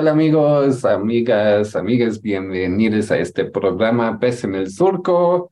Tal 0.00 0.08
amigos, 0.08 0.86
amigas, 0.86 1.76
amigas? 1.76 2.22
Bienvenidos 2.22 3.10
a 3.10 3.18
este 3.18 3.44
programa 3.44 4.18
Pez 4.18 4.44
en 4.44 4.54
el 4.54 4.70
Surco. 4.70 5.50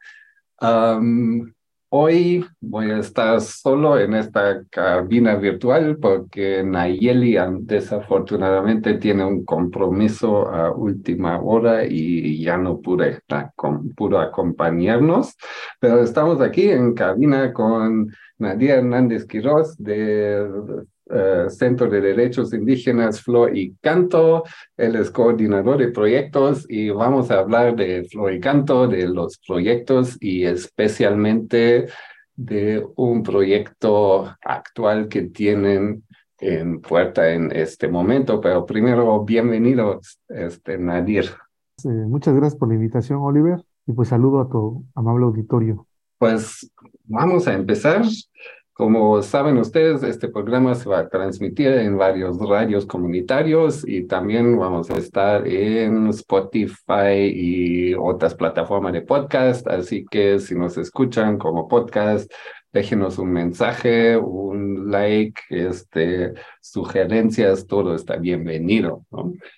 Hoy 1.90 2.46
voy 2.58 2.90
a 2.90 2.98
estar 2.98 3.42
solo 3.42 3.98
en 3.98 4.14
esta 4.14 4.64
cabina 4.70 5.34
virtual 5.34 5.98
porque 5.98 6.62
Nayeli 6.64 7.36
am, 7.36 7.66
desafortunadamente 7.66 8.94
tiene 8.94 9.22
un 9.26 9.44
compromiso 9.44 10.48
a 10.48 10.72
última 10.74 11.38
hora 11.42 11.84
y 11.84 12.42
ya 12.42 12.56
no 12.56 12.80
pude, 12.80 13.20
pudo 13.94 14.18
acompañarnos, 14.18 15.36
pero 15.78 16.00
estamos 16.00 16.40
aquí 16.40 16.70
en 16.70 16.94
cabina 16.94 17.52
con 17.52 18.10
Nadia 18.38 18.76
Hernández 18.76 19.26
Quiroz 19.26 19.76
del 19.76 20.86
eh, 21.10 21.46
Centro 21.48 21.88
de 21.88 22.00
Derechos 22.00 22.52
Indígenas 22.52 23.20
Flor 23.20 23.56
y 23.56 23.74
Canto. 23.80 24.44
Él 24.76 24.96
es 24.96 25.10
coordinador 25.10 25.78
de 25.78 25.88
proyectos 25.88 26.66
y 26.68 26.90
vamos 26.90 27.30
a 27.30 27.40
hablar 27.40 27.76
de 27.76 28.04
Flor 28.04 28.32
y 28.32 28.40
Canto, 28.40 28.86
de 28.86 29.08
los 29.08 29.38
proyectos 29.46 30.16
y 30.20 30.44
especialmente 30.44 31.88
de 32.36 32.86
un 32.96 33.22
proyecto 33.22 34.32
actual 34.42 35.08
que 35.08 35.22
tienen 35.22 36.04
en 36.38 36.80
puerta 36.80 37.32
en 37.32 37.50
este 37.52 37.88
momento. 37.88 38.40
Pero 38.40 38.64
primero, 38.64 39.24
bienvenidos, 39.24 40.20
este, 40.28 40.78
Nadir. 40.78 41.24
Eh, 41.84 41.88
muchas 41.88 42.34
gracias 42.34 42.58
por 42.58 42.68
la 42.68 42.74
invitación, 42.74 43.18
Oliver, 43.20 43.64
y 43.86 43.92
pues 43.92 44.08
saludo 44.08 44.40
a 44.40 44.48
tu 44.48 44.84
amable 44.94 45.24
auditorio. 45.24 45.86
Pues 46.18 46.70
vamos 47.04 47.46
a 47.46 47.54
empezar. 47.54 48.02
Como 48.78 49.20
saben 49.22 49.58
ustedes, 49.58 50.04
este 50.04 50.28
programa 50.28 50.72
se 50.76 50.88
va 50.88 51.00
a 51.00 51.08
transmitir 51.08 51.66
en 51.66 51.98
varios 51.98 52.38
radios 52.38 52.86
comunitarios 52.86 53.82
y 53.84 54.04
también 54.04 54.56
vamos 54.56 54.88
a 54.88 54.98
estar 54.98 55.48
en 55.48 56.06
Spotify 56.10 57.26
y 57.34 57.94
otras 57.94 58.36
plataformas 58.36 58.92
de 58.92 59.02
podcast. 59.02 59.66
Así 59.66 60.06
que 60.08 60.38
si 60.38 60.54
nos 60.54 60.78
escuchan 60.78 61.38
como 61.38 61.66
podcast, 61.66 62.32
déjenos 62.72 63.18
un 63.18 63.32
mensaje, 63.32 64.16
un 64.16 64.92
like, 64.92 65.40
este, 65.50 66.34
sugerencias, 66.60 67.66
todo 67.66 67.96
está 67.96 68.14
bienvenido. 68.14 69.04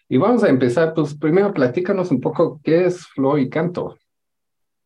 Y 0.09 0.17
vamos 0.17 0.45
a 0.45 0.49
empezar, 0.49 0.95
pues 0.95 1.15
primero 1.15 1.53
platícanos 1.53 2.11
un 2.11 2.23
poco 2.23 2.59
qué 2.65 2.87
es 2.87 3.07
Flow 3.09 3.37
y 3.37 3.51
Canto. 3.51 3.99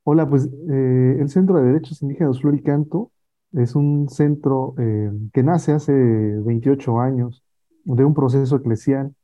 Hola, 0.02 0.28
pues 0.28 0.46
eh, 0.46 1.18
el 1.20 1.28
Centro 1.28 1.54
de 1.58 1.66
Derechos 1.68 2.02
Indígenas 2.02 2.40
Flor 2.40 2.56
y 2.56 2.62
Canto 2.62 3.12
es 3.54 3.74
un 3.76 4.08
centro 4.08 4.74
eh, 4.78 5.10
que 5.32 5.42
nace 5.42 5.72
hace 5.72 5.92
28 5.92 7.00
años 7.00 7.44
de 7.84 8.04
un 8.04 8.14
proceso 8.14 8.56
eclesial 8.56 9.14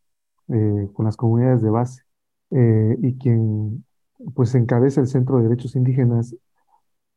eh, 0.49 0.89
con 0.93 1.05
las 1.07 1.17
comunidades 1.17 1.63
de 1.63 1.71
base 1.71 2.03
eh, 2.51 2.97
y 3.01 3.19
quien 3.19 3.85
pues 4.35 4.55
encabeza 4.55 5.01
el 5.01 5.07
Centro 5.07 5.39
de 5.39 5.45
Derechos 5.45 5.77
Indígenas 5.77 6.37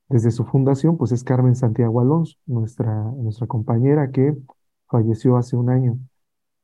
desde 0.10 0.32
su 0.32 0.46
fundación 0.46 0.98
pues 0.98 1.12
es 1.12 1.24
Carmen 1.24 1.56
Santiago 1.56 2.02
Alonso, 2.02 2.38
nuestra, 2.46 3.04
nuestra 3.04 3.48
compañera 3.48 4.12
que 4.12 4.36
falleció 4.88 5.38
hace 5.38 5.56
un 5.56 5.70
año. 5.70 5.98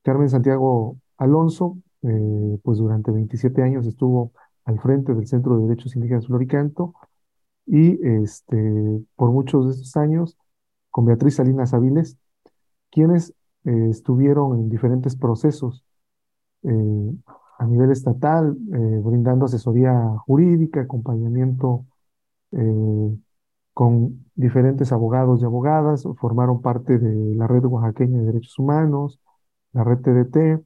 Carmen 0.04 0.30
Santiago 0.30 0.98
Alonso 1.18 1.78
pues 2.02 2.78
durante 2.78 3.12
27 3.12 3.62
años 3.62 3.86
estuvo 3.86 4.32
al 4.64 4.80
frente 4.80 5.14
del 5.14 5.28
Centro 5.28 5.58
de 5.58 5.68
Derechos 5.68 5.96
Indígenas 5.96 6.28
Flor 6.28 6.42
y 6.44 6.48
Canto 6.48 6.94
y 7.66 8.00
este, 8.24 9.02
por 9.16 9.32
muchos 9.32 9.66
de 9.66 9.72
estos 9.74 9.98
años 9.98 10.38
con 11.00 11.06
Beatriz 11.06 11.36
Salinas 11.36 11.74
Aviles, 11.74 12.18
quienes 12.92 13.34
eh, 13.64 13.88
estuvieron 13.90 14.60
en 14.60 14.70
diferentes 14.70 15.16
procesos 15.16 15.86
eh, 16.64 17.14
a 17.58 17.66
nivel 17.66 17.92
estatal, 17.92 18.58
eh, 18.74 19.00
brindando 19.02 19.46
asesoría 19.46 19.94
jurídica, 20.26 20.82
acompañamiento 20.82 21.86
con 23.74 24.26
diferentes 24.36 24.92
abogados 24.92 25.42
y 25.42 25.46
abogadas, 25.46 26.06
formaron 26.18 26.62
parte 26.62 26.98
de 26.98 27.34
la 27.34 27.48
Red 27.48 27.64
Oaxaqueña 27.64 28.20
de 28.20 28.26
Derechos 28.26 28.60
Humanos, 28.60 29.22
la 29.72 29.86
Red 29.86 30.00
TDT, 30.00 30.66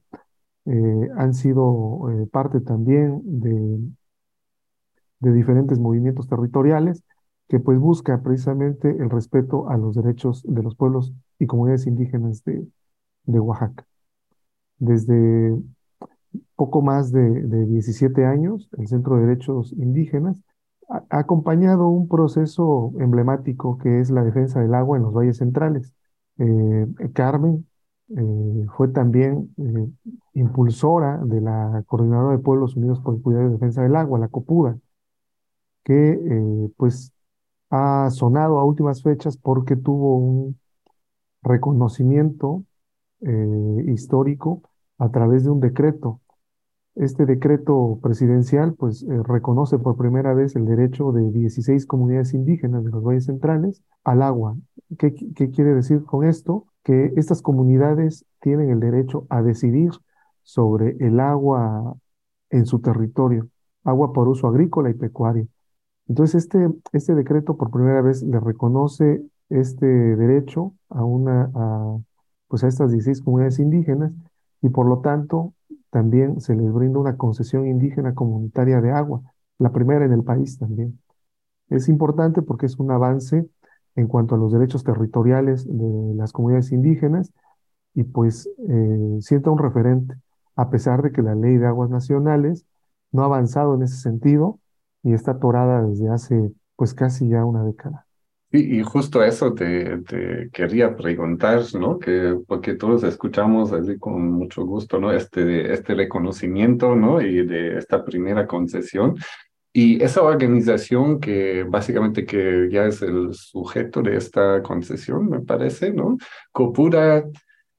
han 1.16 1.34
sido 1.34 2.08
parte 2.32 2.60
también 2.60 3.20
de 3.24 3.78
diferentes 5.32 5.78
movimientos 5.78 6.26
territoriales 6.26 7.04
que 7.48 7.60
pues 7.60 7.78
busca 7.78 8.22
precisamente 8.22 8.90
el 8.90 9.10
respeto 9.10 9.68
a 9.68 9.76
los 9.76 9.94
derechos 9.94 10.42
de 10.44 10.62
los 10.62 10.76
pueblos 10.76 11.12
y 11.38 11.46
comunidades 11.46 11.86
indígenas 11.86 12.42
de, 12.44 12.66
Oaxaca. 13.26 13.86
Desde 14.78 15.56
poco 16.56 16.82
más 16.82 17.12
de, 17.12 17.20
de 17.22 17.66
17 17.66 18.24
años, 18.26 18.68
el 18.78 18.88
Centro 18.88 19.16
de 19.16 19.26
Derechos 19.26 19.72
Indígenas 19.72 20.42
ha, 20.88 21.04
acompañado 21.10 21.88
un 21.88 22.08
proceso 22.08 22.92
emblemático 22.98 23.78
que 23.78 24.00
es 24.00 24.10
la 24.10 24.24
defensa 24.24 24.60
del 24.60 24.74
agua 24.74 24.96
en 24.96 25.04
los 25.04 25.12
valles 25.14 25.38
centrales. 25.38 25.94
Eh, 26.38 26.86
Carmen 27.14 27.66
eh, 28.08 28.66
fue 28.76 28.88
también 28.88 29.54
eh, 29.58 29.88
impulsora 30.34 31.18
de 31.24 31.40
la 31.40 31.82
Coordinadora 31.86 32.36
de 32.36 32.42
Pueblos 32.42 32.76
Unidos 32.76 33.00
por 33.00 33.14
el 33.14 33.22
Cuidado 33.22 33.48
y 33.48 33.52
Defensa 33.52 33.82
del 33.82 33.96
Agua, 33.96 34.18
la 34.18 34.28
COPUDA, 34.28 34.78
que 35.84 36.70
pues 36.76 37.12
ha 37.74 38.10
sonado 38.10 38.58
a 38.58 38.64
últimas 38.64 39.02
fechas 39.02 39.36
porque 39.36 39.74
tuvo 39.76 40.16
un 40.18 40.60
reconocimiento 41.42 42.64
eh, 43.22 43.84
histórico 43.88 44.62
a 44.98 45.10
través 45.10 45.44
de 45.44 45.50
un 45.50 45.60
decreto. 45.60 46.20
Este 46.94 47.26
decreto 47.26 47.98
presidencial 48.02 48.74
pues 48.74 49.02
eh, 49.04 49.06
reconoce 49.24 49.78
por 49.78 49.96
primera 49.96 50.34
vez 50.34 50.56
el 50.56 50.66
derecho 50.66 51.12
de 51.12 51.30
16 51.32 51.86
comunidades 51.86 52.34
indígenas 52.34 52.84
de 52.84 52.90
los 52.90 53.02
valles 53.02 53.26
centrales 53.26 53.82
al 54.04 54.22
agua. 54.22 54.56
¿Qué, 54.98 55.14
qué 55.14 55.50
quiere 55.50 55.74
decir 55.74 56.04
con 56.04 56.26
esto? 56.26 56.66
Que 56.84 57.12
estas 57.16 57.42
comunidades 57.42 58.26
tienen 58.40 58.70
el 58.70 58.80
derecho 58.80 59.26
a 59.30 59.42
decidir 59.42 59.90
sobre 60.44 60.96
el 61.00 61.18
agua 61.20 61.96
en 62.50 62.66
su 62.66 62.80
territorio, 62.80 63.48
agua 63.84 64.12
por 64.12 64.28
uso 64.28 64.46
agrícola 64.48 64.90
y 64.90 64.94
pecuario. 64.94 65.48
Entonces, 66.08 66.44
este, 66.44 66.68
este 66.92 67.14
decreto 67.14 67.56
por 67.56 67.70
primera 67.70 68.02
vez 68.02 68.22
le 68.22 68.38
reconoce 68.40 69.22
este 69.48 69.86
derecho 69.86 70.74
a, 70.90 71.04
una, 71.04 71.50
a, 71.54 71.98
pues 72.48 72.64
a 72.64 72.68
estas 72.68 72.90
16 72.90 73.22
comunidades 73.22 73.58
indígenas 73.58 74.12
y 74.62 74.68
por 74.68 74.86
lo 74.86 75.00
tanto 75.00 75.54
también 75.90 76.40
se 76.40 76.54
les 76.54 76.72
brinda 76.72 76.98
una 76.98 77.16
concesión 77.16 77.66
indígena 77.66 78.14
comunitaria 78.14 78.80
de 78.80 78.90
agua, 78.90 79.22
la 79.58 79.72
primera 79.72 80.04
en 80.04 80.12
el 80.12 80.24
país 80.24 80.58
también. 80.58 80.98
Es 81.68 81.88
importante 81.88 82.42
porque 82.42 82.66
es 82.66 82.78
un 82.78 82.90
avance 82.90 83.48
en 83.96 84.08
cuanto 84.08 84.34
a 84.34 84.38
los 84.38 84.52
derechos 84.52 84.84
territoriales 84.84 85.66
de 85.66 86.14
las 86.16 86.32
comunidades 86.32 86.72
indígenas 86.72 87.32
y 87.94 88.04
pues 88.04 88.48
eh, 88.68 89.18
sienta 89.20 89.50
un 89.50 89.58
referente, 89.58 90.14
a 90.56 90.68
pesar 90.70 91.02
de 91.02 91.12
que 91.12 91.22
la 91.22 91.34
ley 91.34 91.56
de 91.56 91.66
aguas 91.66 91.90
nacionales 91.90 92.66
no 93.12 93.22
ha 93.22 93.26
avanzado 93.26 93.74
en 93.76 93.82
ese 93.82 93.96
sentido 93.96 94.58
y 95.04 95.12
está 95.12 95.32
atorada 95.32 95.82
desde 95.86 96.08
hace 96.08 96.52
pues 96.76 96.94
casi 96.94 97.28
ya 97.28 97.44
una 97.44 97.62
década. 97.62 98.06
Y, 98.50 98.78
y 98.78 98.82
justo 98.82 99.22
eso 99.22 99.52
te, 99.52 99.98
te 99.98 100.48
quería 100.52 100.96
preguntar, 100.96 101.62
¿no? 101.74 101.98
Que, 101.98 102.36
porque 102.46 102.74
todos 102.74 103.02
escuchamos 103.02 103.72
así 103.72 103.98
con 103.98 104.30
mucho 104.30 104.64
gusto, 104.64 104.98
¿no? 104.98 105.12
Este, 105.12 105.72
este 105.72 105.94
reconocimiento, 105.94 106.94
¿no? 106.94 107.20
Y 107.20 107.44
de 107.46 107.78
esta 107.78 108.04
primera 108.04 108.46
concesión. 108.46 109.16
Y 109.72 110.00
esa 110.04 110.22
organización 110.22 111.18
que 111.18 111.64
básicamente 111.64 112.24
que 112.24 112.68
ya 112.70 112.86
es 112.86 113.02
el 113.02 113.34
sujeto 113.34 114.02
de 114.02 114.16
esta 114.16 114.62
concesión, 114.62 115.28
me 115.28 115.40
parece, 115.40 115.92
¿no? 115.92 116.16
Copura, 116.52 117.24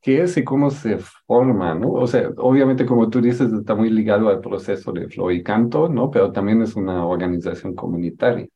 ¿qué 0.06 0.22
es 0.22 0.38
y 0.38 0.44
cómo 0.44 0.70
se 0.70 1.00
forma, 1.26 1.74
¿no? 1.74 1.94
O 1.94 2.06
sea, 2.06 2.30
obviamente 2.38 2.86
como 2.86 3.10
tú 3.10 3.22
dices, 3.22 3.52
está 3.52 3.74
muy 3.74 3.90
ligado 3.90 4.30
al 4.30 4.40
proceso 4.40 4.92
de 4.92 5.08
Flow 5.10 5.32
y 5.32 5.42
Canto, 5.42 5.90
¿no? 5.90 6.12
Pero 6.12 6.32
también 6.32 6.62
es 6.62 6.76
una 6.76 7.08
organización 7.08 7.74
comunitaria. 7.74 8.48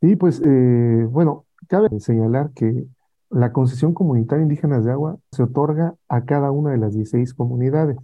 Sí, 0.00 0.16
pues 0.16 0.42
eh, 0.44 1.06
bueno, 1.08 1.44
cabe 1.68 1.88
señalar 2.00 2.50
que 2.56 2.86
la 3.30 3.52
concesión 3.52 3.94
comunitaria 3.94 4.42
indígenas 4.42 4.84
de 4.84 4.90
agua 4.90 5.16
se 5.30 5.44
otorga 5.44 5.94
a 6.08 6.24
cada 6.24 6.50
una 6.50 6.72
de 6.72 6.78
las 6.78 6.92
16 6.92 7.34
comunidades. 7.34 7.96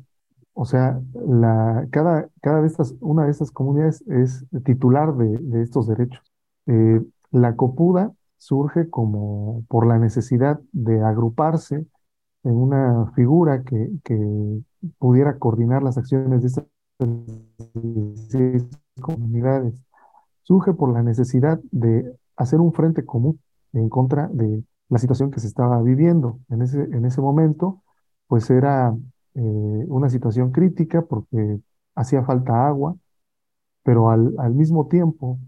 O 0.53 0.65
sea, 0.65 1.01
la, 1.13 1.89
cada, 1.91 2.29
cada 2.41 2.61
de 2.61 2.69
estas, 2.69 2.95
una 3.01 3.25
de 3.25 3.33
estas 3.33 3.51
comunidades 3.51 4.05
es 4.07 4.47
titular 4.65 5.17
de, 5.17 5.39
de 5.39 5.63
estos 5.63 5.89
derechos. 5.89 6.23
Eh, 6.67 7.03
la 7.33 7.57
copuda 7.57 8.13
surge 8.39 8.89
como 8.91 9.65
por 9.67 9.89
la 9.89 9.99
necesidad 9.99 10.61
de 10.71 11.03
agruparse 11.03 11.85
en 12.47 12.57
una 12.57 13.13
figura 13.15 13.63
que, 13.65 13.91
que 14.05 14.63
pudiera 14.99 15.39
coordinar 15.39 15.83
las 15.83 15.99
acciones 15.99 16.43
de 16.43 16.49
estas 16.49 16.65
comunidades. 19.01 19.75
Surge 20.43 20.73
por 20.75 20.93
la 20.93 21.03
necesidad 21.03 21.61
de 21.73 22.15
hacer 22.37 22.61
un 22.61 22.73
frente 22.73 23.05
común 23.05 23.41
en 23.73 23.89
contra 23.89 24.29
de 24.29 24.63
la 24.89 24.99
situación 24.99 25.31
que 25.33 25.41
se 25.41 25.49
estaba 25.49 25.83
viviendo. 25.83 26.39
En 26.49 26.63
ese, 26.63 26.83
en 26.83 27.05
ese 27.05 27.21
momento, 27.21 27.83
pues 28.29 28.49
era 28.51 28.97
eh, 29.35 29.41
una 29.89 30.09
situación 30.09 30.53
crítica 30.53 31.03
porque 31.03 31.61
hacía 31.97 32.23
falta 32.23 32.69
agua, 32.69 32.97
pero 33.83 34.11
al, 34.11 34.35
al 34.39 34.55
mismo 34.55 34.87
tiempo, 34.87 35.41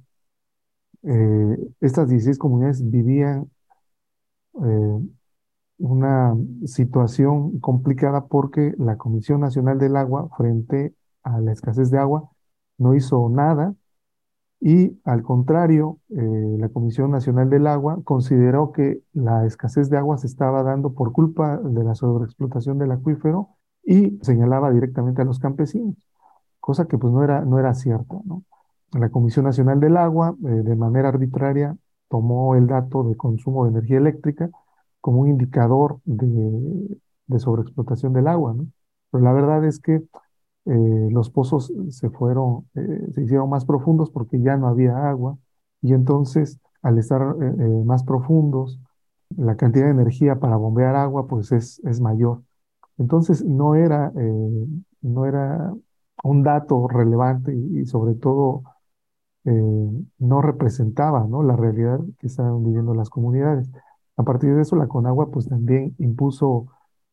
eh, 1.05 1.57
estas 1.81 2.09
16 2.09 2.39
comunidades 2.39 2.83
vivían 2.91 3.49
eh, 4.65 5.01
una 5.79 6.35
situación 6.67 7.61
complicada 7.61 8.27
porque 8.27 8.75
la 8.79 8.97
Comisión 8.97 9.41
Nacional 9.41 9.79
del 9.79 9.97
Agua, 9.97 10.29
frente 10.37 10.95
a 11.23 11.41
la 11.41 11.53
escasez 11.53 11.91
de 11.91 11.99
agua, 11.99 12.31
no 12.79 12.95
hizo 12.95 13.29
nada 13.31 13.75
y 14.61 15.01
al 15.05 15.23
contrario, 15.23 16.01
eh, 16.11 16.57
la 16.59 16.69
Comisión 16.69 17.11
Nacional 17.13 17.49
del 17.49 17.67
Agua 17.67 18.01
consideró 18.05 18.73
que 18.73 19.03
la 19.13 19.47
escasez 19.47 19.89
de 19.89 19.99
agua 19.99 20.19
se 20.19 20.27
estaba 20.27 20.63
dando 20.65 20.95
por 20.95 21.13
culpa 21.13 21.59
de 21.59 21.85
la 21.85 21.95
sobreexplotación 21.95 22.79
del 22.79 22.91
acuífero 22.93 23.51
y 23.85 24.19
señalaba 24.23 24.73
directamente 24.73 25.23
a 25.23 25.25
los 25.25 25.39
campesinos, 25.39 25.95
cosa 26.61 26.87
que 26.89 26.99
pues 26.99 27.13
no 27.13 27.23
era, 27.23 27.43
no 27.43 27.59
era 27.59 27.75
cierta, 27.75 28.17
¿no? 28.25 28.45
La 28.93 29.11
Comisión 29.11 29.45
Nacional 29.45 29.81
del 29.81 29.97
Agua, 29.97 30.35
eh, 30.45 30.49
de 30.49 30.77
manera 30.77 31.09
arbitraria, 31.11 31.77
tomó 32.09 32.55
el 32.57 32.67
dato 32.67 33.05
de 33.05 33.17
consumo 33.17 33.65
de 33.65 33.71
energía 33.71 33.99
eléctrica 33.99 34.51
como 35.01 35.21
un 35.21 35.29
indicador 35.29 36.01
de, 36.05 37.39
sobreexplotación 37.39 38.13
del 38.13 38.29
agua. 38.29 38.57
Pero 39.11 39.25
la 39.25 39.33
verdad 39.33 39.65
es 39.65 39.79
que 39.81 40.03
eh, 40.67 41.09
los 41.11 41.31
pozos 41.31 41.73
se 41.91 42.11
fueron, 42.11 42.69
eh, 42.75 43.09
se 43.15 43.23
hicieron 43.23 43.49
más 43.51 43.65
profundos 43.65 44.11
porque 44.11 44.41
ya 44.41 44.57
no 44.57 44.69
había 44.69 45.09
agua 45.09 45.39
y 45.81 45.95
entonces 45.95 46.59
al 46.83 46.99
estar 46.99 47.23
eh, 47.41 47.83
más 47.85 48.05
profundos, 48.05 48.81
la 49.37 49.57
cantidad 49.57 49.87
de 49.87 49.93
energía 49.93 50.39
para 50.41 50.57
bombear 50.57 50.97
agua 50.97 51.27
pues 51.27 51.53
es, 51.53 51.81
es 51.85 52.01
mayor. 52.01 52.43
Entonces 52.99 53.45
no 53.45 53.75
era, 53.77 54.13
no 55.03 55.27
era 55.27 55.73
un 56.25 56.43
dato 56.43 56.89
relevante 56.89 57.55
y, 57.55 57.87
sobre 57.87 58.15
todo 58.15 58.65
no 59.45 60.43
representaba 60.43 61.27
la 61.27 61.57
realidad 61.57 62.01
que 62.19 62.27
estaban 62.27 62.63
viviendo 62.65 62.95
las 62.95 63.09
comunidades. 63.09 63.71
A 64.19 64.25
partir 64.25 64.55
de 64.55 64.63
eso, 64.63 64.77
la 64.77 64.89
Conagua 64.89 65.31
pues 65.31 65.49
también 65.49 65.95
impuso 65.99 66.67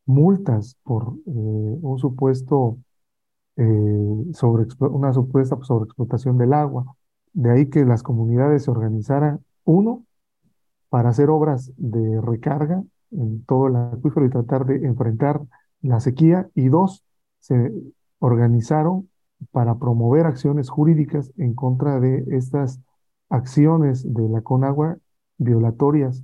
multas 0.05 0.75
por 0.83 1.13
un 1.25 1.97
supuesto 1.99 2.79
eh, 3.57 4.25
sobre, 4.33 4.67
una 4.79 5.13
supuesta 5.13 5.57
sobreexplotación 5.61 6.37
del 6.37 6.53
agua. 6.53 6.95
De 7.33 7.51
ahí 7.51 7.69
que 7.69 7.85
las 7.85 8.01
comunidades 8.01 8.63
se 8.63 8.71
organizaran, 8.71 9.39
uno, 9.65 10.03
para 10.89 11.09
hacer 11.09 11.29
obras 11.29 11.71
de 11.77 12.19
recarga 12.21 12.83
en 13.11 13.45
todo 13.45 13.67
el 13.67 13.75
acuífero 13.75 14.25
y 14.25 14.29
tratar 14.29 14.65
de 14.65 14.85
enfrentar 14.87 15.41
la 15.81 15.99
sequía, 15.99 16.49
y 16.55 16.69
dos, 16.69 17.03
se 17.39 17.71
organizaron 18.17 19.09
para 19.51 19.75
promover 19.75 20.25
acciones 20.25 20.69
jurídicas 20.69 21.31
en 21.37 21.53
contra 21.53 21.99
de 21.99 22.25
estas 22.31 22.79
acciones 23.29 24.11
de 24.11 24.27
la 24.27 24.41
Conagua 24.41 24.97
violatorias 25.37 26.23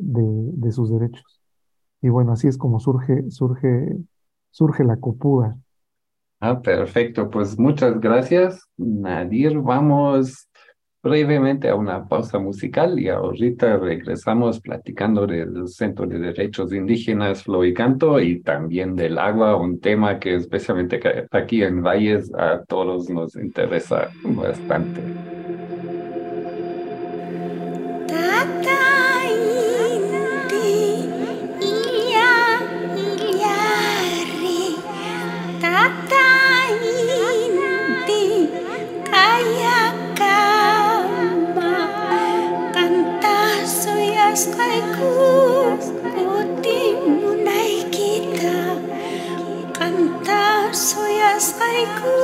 de, 0.00 0.72
sus 0.72 0.90
derechos. 0.90 1.40
Y 2.02 2.08
bueno, 2.08 2.32
así 2.32 2.48
es 2.48 2.58
como 2.58 2.80
surge, 2.80 3.30
surge, 3.30 3.96
surge 4.50 4.84
la 4.84 4.96
copuda. 4.96 5.56
Ah, 6.40 6.60
perfecto. 6.60 7.30
Pues 7.30 7.58
muchas 7.58 7.98
gracias, 7.98 8.62
Nadir. 8.76 9.58
Vamos 9.58 10.48
brevemente 11.02 11.68
a 11.68 11.76
una 11.76 12.08
pausa 12.08 12.38
musical 12.38 12.98
y 12.98 13.08
ahorita 13.08 13.76
regresamos 13.76 14.60
platicando 14.60 15.26
del 15.26 15.68
Centro 15.68 16.04
de 16.04 16.18
Derechos 16.18 16.72
Indígenas 16.72 17.44
Flow 17.44 17.64
y 17.64 17.72
Canto 17.72 18.20
y 18.20 18.40
también 18.40 18.96
del 18.96 19.18
agua, 19.18 19.56
un 19.56 19.78
tema 19.78 20.18
que 20.18 20.34
especialmente 20.34 21.00
aquí 21.30 21.62
en 21.62 21.80
Valles 21.80 22.32
a 22.34 22.64
todos 22.64 23.08
nos 23.08 23.36
interesa 23.36 24.10
bastante. 24.24 25.00
I 51.68 51.84
could. 52.00 52.15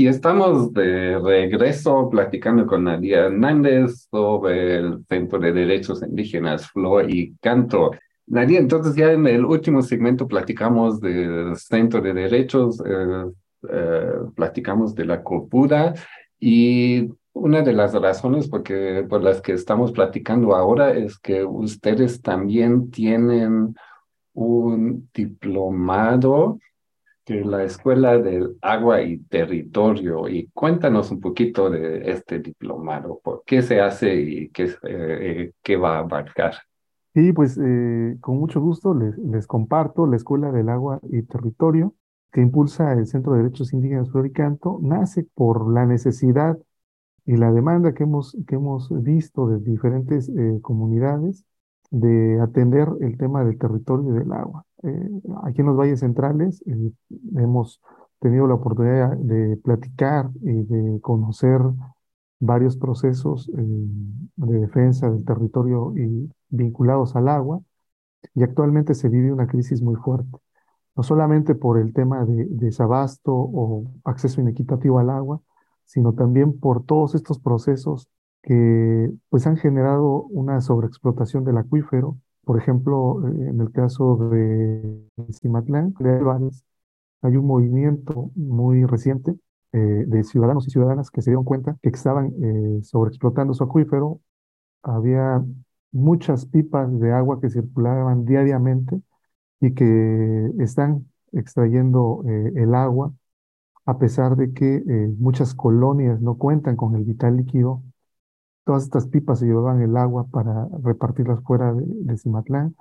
Aquí 0.00 0.08
estamos 0.08 0.72
de 0.72 1.18
regreso 1.18 2.08
platicando 2.08 2.66
con 2.66 2.84
Nadia 2.84 3.26
Hernández 3.26 4.08
sobre 4.10 4.76
el 4.78 5.04
Centro 5.06 5.38
de 5.38 5.52
Derechos 5.52 6.02
Indígenas 6.02 6.70
Flor 6.70 7.10
y 7.10 7.36
Canto. 7.42 7.90
Nadia, 8.26 8.60
entonces 8.60 8.96
ya 8.96 9.12
en 9.12 9.26
el 9.26 9.44
último 9.44 9.82
segmento 9.82 10.26
platicamos 10.26 11.02
del 11.02 11.54
Centro 11.56 12.00
de 12.00 12.14
Derechos, 12.14 12.80
eh, 12.80 13.26
eh, 13.70 14.12
platicamos 14.34 14.94
de 14.94 15.04
la 15.04 15.22
COPUDA 15.22 15.92
y 16.38 17.10
una 17.34 17.60
de 17.60 17.74
las 17.74 17.92
razones 17.92 18.48
porque, 18.48 19.04
por 19.06 19.22
las 19.22 19.42
que 19.42 19.52
estamos 19.52 19.92
platicando 19.92 20.54
ahora 20.54 20.92
es 20.92 21.18
que 21.18 21.44
ustedes 21.44 22.22
también 22.22 22.90
tienen 22.90 23.74
un 24.32 25.10
diplomado 25.12 26.58
de 27.26 27.44
la 27.44 27.64
Escuela 27.64 28.18
del 28.18 28.56
Agua 28.60 29.02
y 29.02 29.18
Territorio. 29.18 30.28
Y 30.28 30.48
cuéntanos 30.52 31.10
un 31.10 31.20
poquito 31.20 31.70
de 31.70 32.10
este 32.10 32.38
diplomado, 32.38 33.20
por 33.22 33.42
qué 33.44 33.62
se 33.62 33.80
hace 33.80 34.14
y 34.14 34.48
qué, 34.50 34.70
eh, 34.84 35.52
qué 35.62 35.76
va 35.76 35.96
a 35.96 36.00
abarcar. 36.00 36.54
Sí, 37.14 37.32
pues 37.32 37.58
eh, 37.58 38.16
con 38.20 38.38
mucho 38.38 38.60
gusto 38.60 38.94
les, 38.94 39.46
comparto 39.46 40.06
la 40.06 40.16
Escuela 40.16 40.52
del 40.52 40.68
Agua 40.68 41.00
y 41.10 41.22
Territorio 41.22 41.94
que 42.32 42.40
impulsa 42.40 42.92
el 42.92 43.06
Centro 43.08 43.32
de 43.32 43.42
Derechos 43.42 43.72
Indígenas 43.72 44.10
Floricanto, 44.10 44.78
nace 44.80 45.26
por 45.34 45.72
la 45.72 45.86
necesidad 45.86 46.56
y 47.26 47.36
la 47.36 47.50
demanda 47.50 47.92
que 47.94 48.04
hemos, 48.04 48.36
que 48.46 48.54
hemos 48.54 48.88
visto 49.02 49.48
de 49.48 49.58
diferentes 49.58 50.28
eh, 50.28 50.60
comunidades 50.62 51.44
de 51.90 52.40
atender 52.40 52.88
el 53.00 53.18
tema 53.18 53.44
del 53.44 53.58
territorio 53.58 54.10
y 54.10 54.18
del 54.18 54.32
agua. 54.32 54.64
Eh, 54.82 55.10
aquí 55.44 55.60
en 55.60 55.66
los 55.66 55.76
valles 55.76 56.00
centrales 56.00 56.62
eh, 56.66 56.92
hemos 57.36 57.80
tenido 58.20 58.46
la 58.46 58.54
oportunidad 58.54 59.16
de 59.16 59.56
platicar 59.56 60.30
y 60.42 60.62
de 60.62 61.00
conocer 61.00 61.60
varios 62.38 62.76
procesos 62.76 63.50
de 63.52 64.58
defensa 64.60 65.10
del 65.10 65.24
territorio 65.24 65.92
y 65.96 66.30
vinculados 66.48 67.14
al 67.16 67.28
agua, 67.28 67.60
y 68.34 68.42
actualmente 68.42 68.94
se 68.94 69.08
vive 69.08 69.32
una 69.32 69.46
crisis 69.46 69.82
muy 69.82 69.96
fuerte, 69.96 70.38
no 70.96 71.02
solamente 71.02 71.54
por 71.54 71.78
el 71.78 71.92
tema 71.92 72.24
de 72.24 72.46
desabasto 72.50 73.32
o 73.34 73.90
acceso 74.04 74.40
inequitativo 74.40 74.98
al 74.98 75.10
agua, 75.10 75.40
sino 75.84 76.12
también 76.12 76.58
por 76.58 76.84
todos 76.84 77.14
estos 77.14 77.38
procesos 77.38 78.08
que 78.42 79.10
pues 79.28 79.46
han 79.46 79.56
generado 79.56 80.22
una 80.24 80.60
sobreexplotación 80.60 81.44
del 81.44 81.58
acuífero. 81.58 82.18
Por 82.44 82.58
ejemplo, 82.58 83.26
eh, 83.28 83.48
en 83.50 83.60
el 83.60 83.72
caso 83.72 84.16
de 84.30 85.08
Cimatlán, 85.40 85.94
hay 87.22 87.36
un 87.36 87.46
movimiento 87.46 88.30
muy 88.34 88.84
reciente 88.84 89.36
eh, 89.72 89.78
de 89.78 90.24
ciudadanos 90.24 90.66
y 90.66 90.70
ciudadanas 90.70 91.10
que 91.10 91.22
se 91.22 91.30
dieron 91.30 91.44
cuenta 91.44 91.76
que 91.82 91.90
estaban 91.90 92.32
eh, 92.42 92.80
sobreexplotando 92.82 93.54
su 93.54 93.64
acuífero. 93.64 94.20
Había 94.82 95.44
muchas 95.92 96.46
pipas 96.46 96.98
de 97.00 97.12
agua 97.12 97.40
que 97.40 97.50
circulaban 97.50 98.24
diariamente 98.24 99.00
y 99.60 99.74
que 99.74 100.52
están 100.60 101.06
extrayendo 101.32 102.24
el 102.26 102.74
agua 102.74 103.12
a 103.86 103.98
pesar 103.98 104.36
de 104.36 104.52
que 104.52 104.82
muchas 105.18 105.54
colonias 105.54 106.20
no 106.20 106.36
cuentan 106.38 106.76
con 106.76 106.96
el 106.96 107.04
vital 107.04 107.36
líquido, 107.36 107.82
todas 108.64 108.84
estas 108.84 109.06
pipas 109.08 109.40
se 109.40 109.46
llevaban 109.46 109.82
el 109.82 109.96
agua 109.96 110.26
para 110.30 110.68
repartirlas 110.82 111.42
fuera 111.44 111.72
de, 111.74 111.84
de 111.86 112.18
Cimatlán. 112.18 112.74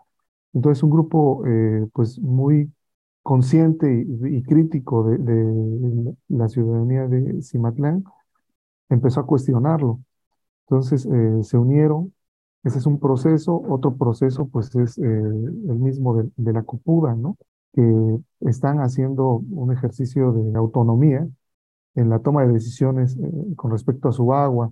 Entonces 0.54 0.84
un 0.84 0.92
grupo 0.92 1.46
eh, 1.48 1.88
pues 1.94 2.20
muy 2.20 2.72
consciente 3.24 4.06
y, 4.08 4.44
crítico 4.44 5.04
de, 5.04 6.16
la 6.30 6.50
ciudadanía 6.50 7.08
de 7.08 7.42
Cimatlán 7.44 8.04
empezó 8.90 9.22
a 9.22 9.26
cuestionarlo. 9.28 10.02
Entonces 10.68 11.06
eh, 11.06 11.44
se 11.44 11.58
unieron. 11.58 12.14
Ese 12.64 12.80
es 12.80 12.86
un 12.86 13.00
proceso. 13.00 13.62
Otro 13.70 13.96
proceso 13.98 14.48
pues 14.48 14.76
es 14.76 14.98
el 14.98 15.80
mismo 15.80 16.16
de, 16.18 16.30
de 16.38 16.54
la 16.54 16.64
Copuda, 16.64 17.16
¿no? 17.16 17.38
que 17.74 18.20
están 18.42 18.80
haciendo 18.80 19.44
un 19.52 19.72
ejercicio 19.72 20.32
de 20.34 20.58
autonomía 20.58 21.28
en 21.96 22.10
la 22.10 22.20
toma 22.20 22.46
de 22.46 22.54
decisiones 22.54 23.18
eh, 23.18 23.56
con 23.56 23.72
respecto 23.72 24.10
a 24.10 24.14
su 24.14 24.34
agua. 24.34 24.72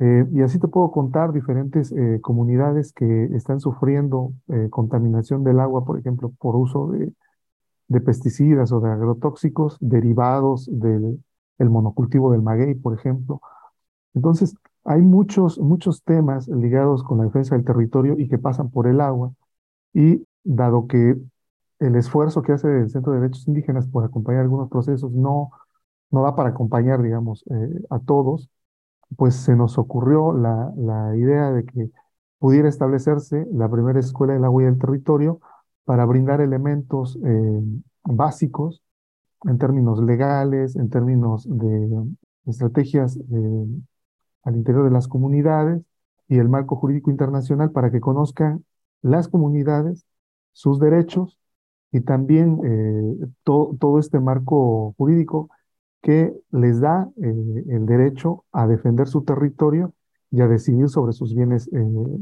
Eh, 0.00 0.26
y 0.32 0.42
así 0.42 0.58
te 0.58 0.68
puedo 0.68 0.90
contar 0.92 1.32
diferentes 1.32 1.90
eh, 1.92 2.20
comunidades 2.20 2.92
que 2.92 3.24
están 3.34 3.60
sufriendo 3.60 4.32
contaminación 4.70 5.44
del 5.44 5.60
agua, 5.60 5.84
por 5.84 5.98
ejemplo, 5.98 6.32
por 6.38 6.56
uso 6.56 6.92
de, 6.92 7.12
pesticidas 8.00 8.70
o 8.72 8.80
de 8.80 8.90
agrotóxicos 8.90 9.76
derivados 9.80 10.68
del 10.70 11.20
el 11.58 11.70
monocultivo 11.70 12.32
del 12.32 12.42
maguey, 12.42 12.74
por 12.74 12.94
ejemplo. 12.94 13.40
Entonces, 14.14 14.54
hay 14.84 15.02
muchos, 15.02 15.58
muchos 15.58 16.02
temas 16.04 16.48
ligados 16.48 17.02
con 17.02 17.18
la 17.18 17.24
defensa 17.24 17.54
del 17.54 17.64
territorio 17.64 18.14
y 18.18 18.28
que 18.28 18.38
pasan 18.38 18.70
por 18.70 18.86
el 18.86 19.00
agua. 19.00 19.32
Y 19.94 20.24
dado 20.44 20.86
que 20.86 21.16
el 21.80 21.96
esfuerzo 21.96 22.42
que 22.42 22.52
hace 22.52 22.68
el 22.68 22.90
Centro 22.90 23.12
de 23.12 23.20
Derechos 23.20 23.46
Indígenas 23.48 23.86
por 23.88 24.04
acompañar 24.04 24.42
algunos 24.42 24.68
procesos 24.70 25.12
no, 25.12 25.50
no 26.10 26.22
da 26.22 26.34
para 26.36 26.50
acompañar, 26.50 27.02
digamos, 27.02 27.44
eh, 27.50 27.82
a 27.90 27.98
todos, 28.00 28.48
pues 29.16 29.36
se 29.36 29.56
nos 29.56 29.78
ocurrió 29.78 30.32
la, 30.32 30.72
la 30.76 31.16
idea 31.16 31.50
de 31.50 31.64
que 31.64 31.90
pudiera 32.38 32.68
establecerse 32.68 33.46
la 33.52 33.68
primera 33.68 34.00
escuela 34.00 34.34
de 34.34 34.40
la 34.40 34.50
huella 34.50 34.70
del 34.70 34.78
territorio 34.78 35.40
para 35.84 36.04
brindar 36.04 36.40
elementos 36.40 37.18
eh, 37.24 37.60
básicos 38.04 38.82
en 39.44 39.58
términos 39.58 40.02
legales, 40.02 40.76
en 40.76 40.90
términos 40.90 41.46
de 41.48 42.06
estrategias 42.46 43.16
eh, 43.16 43.66
al 44.44 44.56
interior 44.56 44.84
de 44.84 44.90
las 44.90 45.08
comunidades 45.08 45.82
y 46.28 46.38
el 46.38 46.48
marco 46.48 46.76
jurídico 46.76 47.10
internacional 47.10 47.70
para 47.72 47.90
que 47.90 48.00
conozcan 48.00 48.64
las 49.02 49.28
comunidades, 49.28 50.04
sus 50.52 50.78
derechos 50.78 51.38
y 51.92 52.00
también 52.02 52.60
eh, 52.64 53.28
todo 53.44 53.98
este 53.98 54.20
marco 54.20 54.94
jurídico 54.98 55.48
que 56.02 56.32
les 56.52 56.80
da 56.80 57.08
eh, 57.16 57.64
el 57.68 57.86
derecho 57.86 58.44
a 58.52 58.66
defender 58.66 59.08
su 59.08 59.22
territorio 59.24 59.94
y 60.30 60.40
a 60.42 60.48
decidir 60.48 60.88
sobre 60.88 61.12
sus 61.12 61.34
bienes 61.34 61.68
eh, 61.72 61.78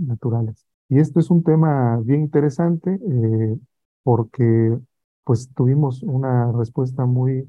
naturales. 0.06 0.66
Y 0.88 1.00
esto 1.00 1.20
es 1.20 1.30
un 1.30 1.42
tema 1.42 1.98
bien 2.04 2.22
interesante 2.22 2.98
porque 4.04 4.78
pues 5.24 5.50
tuvimos 5.54 6.02
una 6.04 6.52
respuesta 6.52 7.06
muy, 7.06 7.48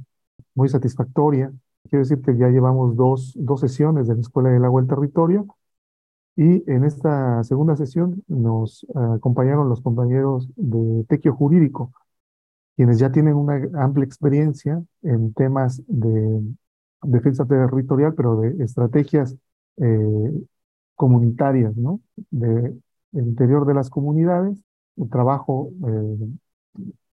muy 0.55 0.69
satisfactoria. 0.69 1.53
Quiero 1.89 2.03
decir 2.03 2.21
que 2.21 2.37
ya 2.37 2.49
llevamos 2.49 2.95
dos, 2.95 3.33
dos 3.37 3.59
sesiones 3.61 4.07
de 4.07 4.15
la 4.15 4.21
Escuela 4.21 4.49
del 4.49 4.65
Agua 4.65 4.81
del 4.81 4.89
Territorio 4.89 5.47
y 6.35 6.69
en 6.71 6.83
esta 6.83 7.43
segunda 7.43 7.75
sesión 7.75 8.23
nos 8.27 8.85
acompañaron 9.15 9.69
los 9.69 9.81
compañeros 9.81 10.49
de 10.55 11.03
Tequio 11.05 11.35
Jurídico, 11.35 11.91
quienes 12.77 12.99
ya 12.99 13.11
tienen 13.11 13.33
una 13.35 13.59
amplia 13.83 14.05
experiencia 14.05 14.81
en 15.01 15.33
temas 15.33 15.81
de 15.87 16.41
defensa 17.01 17.45
territorial, 17.45 18.13
pero 18.13 18.39
de 18.39 18.63
estrategias 18.63 19.35
eh, 19.77 20.45
comunitarias, 20.95 21.75
¿no? 21.75 21.99
De, 22.29 22.79
del 23.11 23.27
interior 23.27 23.65
de 23.65 23.73
las 23.73 23.89
comunidades, 23.89 24.61
el 24.97 25.09
trabajo 25.09 25.71
eh, 25.87 26.27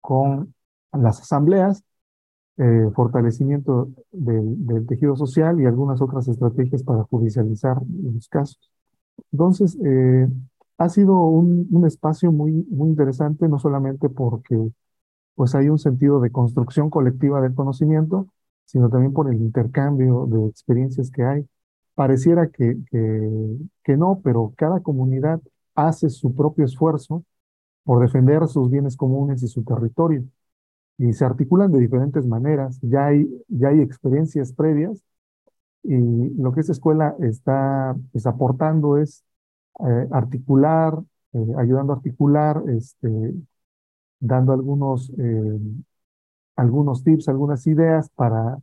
con 0.01 0.53
las 0.93 1.21
asambleas, 1.21 1.85
eh, 2.59 2.91
fortalecimiento 2.95 3.89
del, 4.11 4.87
tejido 4.89 5.17
social 5.17 5.61
y 5.61 5.67
algunas 5.67 6.01
otras 6.03 6.27
estrategias 6.27 6.83
para 6.83 7.05
judicializar 7.05 7.81
los 8.03 8.29
casos. 8.29 8.59
Entonces, 9.31 9.79
ha 10.79 10.89
sido 10.89 11.21
un, 11.21 11.69
un, 11.71 11.87
espacio 11.87 12.33
muy, 12.33 12.67
muy 12.71 12.89
interesante, 12.89 13.49
no 13.49 13.59
solamente 13.59 14.09
porque 14.09 14.73
pues 15.35 15.55
hay 15.55 15.69
un 15.69 15.79
sentido 15.79 16.21
de 16.21 16.31
construcción 16.31 16.91
colectiva 16.91 17.41
del 17.41 17.55
conocimiento, 17.55 18.29
sino 18.65 18.89
también 18.91 19.13
por 19.13 19.29
el 19.33 19.41
intercambio 19.41 20.27
de 20.27 20.47
experiencias 20.49 21.11
que 21.11 21.25
hay. 21.25 21.47
Pareciera 21.95 22.49
que, 22.49 22.79
que, 23.85 23.97
no, 23.97 24.21
pero 24.25 24.53
cada 24.57 24.81
comunidad 24.81 25.41
hace 25.75 26.09
su 26.11 26.35
propio 26.35 26.65
esfuerzo 26.65 27.25
por 27.85 28.01
defender 28.03 28.47
sus 28.49 28.71
bienes 28.71 28.97
comunes 28.97 29.43
y 29.43 29.49
su 29.49 29.65
territorio. 29.65 30.25
Y 30.99 31.13
se 31.15 31.25
articulan 31.25 31.73
de 31.73 31.81
diferentes 31.81 32.27
maneras. 32.27 32.79
Ya 32.83 33.07
hay, 33.07 33.29
ya 33.49 33.69
hay 33.69 33.81
experiencias 33.81 34.53
previas 34.53 35.03
y 35.83 36.31
lo 36.41 36.53
que 36.53 36.61
esta 36.61 36.73
escuela 36.73 37.17
está, 37.21 37.97
está 38.15 38.31
aportando 38.31 38.99
es 38.99 39.25
eh, 39.81 40.09
articular, 40.13 40.99
eh, 41.33 41.47
ayudando 41.59 41.93
a 41.93 41.97
articular 41.97 42.63
este, 42.69 43.35
dando 44.23 44.53
algunos, 44.53 45.11
eh, 45.19 45.59
algunos 46.57 47.05
tips, 47.05 47.29
algunas 47.29 47.67
ideas 47.67 48.09
para, 48.15 48.59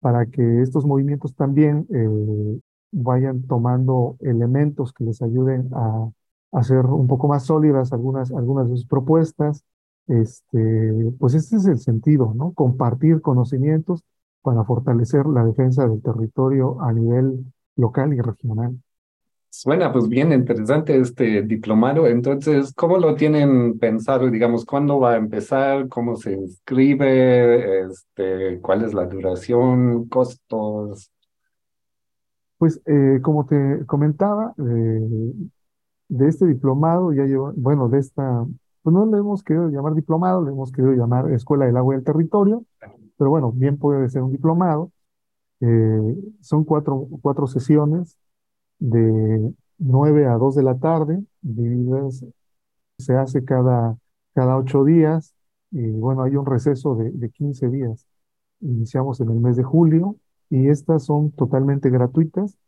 para 0.00 0.26
que 0.26 0.62
estos 0.62 0.86
movimientos 0.86 1.34
también 1.34 1.86
eh, 1.90 2.60
vayan 2.92 3.42
tomando 3.46 4.16
elementos 4.20 4.92
que 4.92 5.04
les 5.04 5.22
ayuden 5.22 5.70
a, 5.74 6.10
hacer 6.52 6.84
un 6.86 7.06
poco 7.06 7.28
más 7.28 7.44
sólidas 7.44 7.92
algunas, 7.92 8.30
algunas 8.32 8.68
de 8.68 8.76
sus 8.76 8.86
propuestas. 8.86 9.64
Este, 10.06 11.12
pues 11.18 11.34
este 11.34 11.56
es 11.56 11.66
el 11.66 11.78
sentido, 11.78 12.34
¿no? 12.34 12.52
Compartir 12.52 13.22
conocimientos 13.22 14.04
para 14.42 14.64
fortalecer 14.64 15.26
la 15.26 15.44
defensa 15.44 15.86
del 15.88 16.02
territorio 16.02 16.80
a 16.82 16.92
nivel 16.92 17.46
local 17.76 18.12
y 18.12 18.20
regional. 18.20 18.78
Suena 19.54 19.92
pues 19.92 20.08
bien 20.08 20.32
interesante 20.32 20.96
este 20.98 21.42
diplomado. 21.42 22.06
Entonces, 22.06 22.72
¿cómo 22.74 22.96
lo 22.96 23.14
tienen 23.16 23.78
pensado? 23.78 24.30
Digamos, 24.30 24.64
¿cuándo 24.64 24.98
va 24.98 25.12
a 25.12 25.16
empezar? 25.18 25.88
¿Cómo 25.88 26.16
se 26.16 26.32
inscribe? 26.32 27.82
Este, 27.84 28.58
¿Cuál 28.62 28.82
es 28.82 28.94
la 28.94 29.04
duración? 29.04 30.08
¿Costos? 30.08 31.12
Pues 32.56 32.80
eh, 32.86 33.20
como 33.22 33.44
te 33.44 33.84
comentaba, 33.84 34.54
eh, 34.56 35.32
de 36.08 36.28
este 36.28 36.46
diplomado 36.46 37.12
ya 37.12 37.24
lleva, 37.24 37.52
bueno, 37.54 37.90
de 37.90 37.98
esta, 37.98 38.46
pues 38.82 38.94
no 38.94 39.04
le 39.04 39.18
hemos 39.18 39.42
querido 39.42 39.68
llamar 39.68 39.94
diplomado, 39.94 40.42
le 40.42 40.52
hemos 40.52 40.72
querido 40.72 40.94
llamar 40.94 41.30
Escuela 41.30 41.66
del 41.66 41.76
Agua 41.76 41.94
y 41.94 41.98
del 41.98 42.04
Territorio, 42.04 42.64
pero 43.18 43.28
bueno, 43.28 43.52
bien 43.52 43.76
puede 43.76 44.08
ser 44.08 44.22
un 44.22 44.32
diplomado. 44.32 44.90
Eh, 45.60 46.16
son 46.40 46.64
cuatro, 46.64 47.06
cuatro 47.20 47.46
sesiones 47.46 48.16
de 48.82 49.54
9 49.78 50.26
a 50.26 50.34
2 50.34 50.56
de 50.56 50.62
la 50.64 50.78
tarde, 50.78 51.22
se 52.98 53.14
hace 53.14 53.44
cada, 53.44 53.96
cada 54.34 54.56
8 54.58 54.84
días, 54.84 55.34
y 55.70 55.90
bueno, 55.92 56.22
hay 56.22 56.36
un 56.36 56.46
receso 56.46 56.96
de, 56.96 57.10
de 57.10 57.30
15 57.30 57.68
días. 57.68 58.06
Iniciamos 58.60 59.20
en 59.20 59.30
el 59.30 59.40
mes 59.40 59.56
de 59.56 59.62
julio 59.62 60.16
y 60.50 60.68
estas 60.68 61.04
son 61.04 61.30
totalmente 61.32 61.90
gratuitas. 61.90 62.58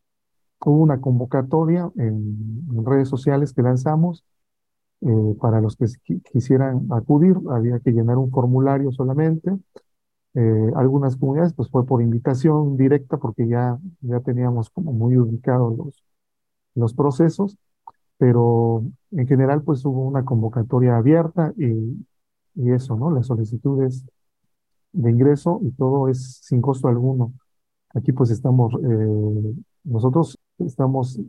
Hubo 0.64 0.82
una 0.82 1.00
convocatoria 1.00 1.90
en, 1.96 2.84
redes 2.84 3.08
sociales 3.08 3.52
que 3.52 3.62
lanzamos 3.62 4.24
eh, 5.02 5.36
para 5.40 5.60
los 5.60 5.76
que 5.76 5.86
quisieran 6.32 6.86
acudir, 6.90 7.36
había 7.50 7.80
que 7.80 7.92
llenar 7.92 8.18
un 8.18 8.30
formulario 8.30 8.92
solamente. 8.92 9.50
Eh, 10.34 10.72
algunas 10.76 11.16
comunidades 11.16 11.54
pues 11.54 11.70
fue 11.70 11.86
por 11.86 12.02
invitación 12.02 12.76
directa 12.76 13.18
porque 13.18 13.46
ya, 13.46 13.78
ya 14.00 14.20
teníamos 14.20 14.70
como 14.70 14.92
muy 14.92 15.16
ubicados 15.16 15.76
los, 15.76 16.04
los 16.74 16.94
procesos, 16.94 17.56
pero 18.18 18.84
en 19.12 19.26
general 19.28 19.62
pues 19.62 19.84
hubo 19.84 20.06
una 20.06 20.24
convocatoria 20.24 20.96
abierta 20.96 21.52
y, 21.56 22.04
y 22.56 22.72
eso, 22.72 22.96
¿no? 22.96 23.10
Las 23.10 23.26
solicitudes 23.28 24.04
de 24.92 25.10
ingreso 25.10 25.60
y 25.62 25.72
todo 25.72 26.08
es 26.08 26.38
sin 26.42 26.60
costo 26.62 26.88
alguno. 26.88 27.32
Aquí 27.94 28.12
pues 28.12 28.30
estamos, 28.30 28.74
eh, 28.74 29.54
nosotros 29.84 30.38
estamos 30.58 31.20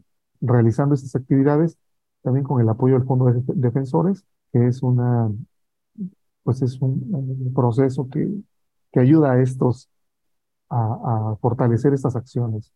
realizando 0.42 0.96
estas 0.96 1.16
actividades 1.16 1.78
también 2.22 2.44
con 2.44 2.62
el 2.62 2.70
apoyo 2.70 2.96
del 2.96 3.06
Fondo 3.08 3.26
de 3.26 3.42
Defensores, 3.56 4.26
que 4.52 4.68
es 4.68 4.82
una, 4.84 5.32
pues 6.44 6.62
es 6.62 6.80
un, 6.82 7.52
proceso 7.56 8.08
que, 8.10 8.32
que 8.96 9.02
ayuda 9.02 9.34
a 9.34 9.42
estos 9.42 9.90
a, 10.70 11.34
a 11.34 11.36
fortalecer 11.42 11.94
estas 11.94 12.16
acciones. 12.16 12.74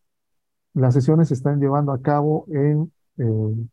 Las 0.74 0.92
sesiones 0.94 1.28
se 1.28 1.34
están 1.34 1.60
llevando 1.60 1.92
a 1.92 2.02
cabo 2.02 2.44
en 2.50 2.92
eh, 3.16 3.66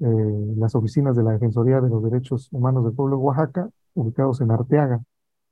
eh, 0.00 0.54
las 0.56 0.74
oficinas 0.74 1.14
de 1.16 1.22
la 1.22 1.32
Defensoría 1.32 1.80
de 1.82 1.90
los 1.90 2.02
Derechos 2.02 2.48
Humanos 2.50 2.84
del 2.84 2.94
Pueblo 2.94 3.16
de 3.16 3.22
Oaxaca, 3.22 3.68
ubicados 3.94 4.40
en 4.40 4.50
Arteaga. 4.50 5.02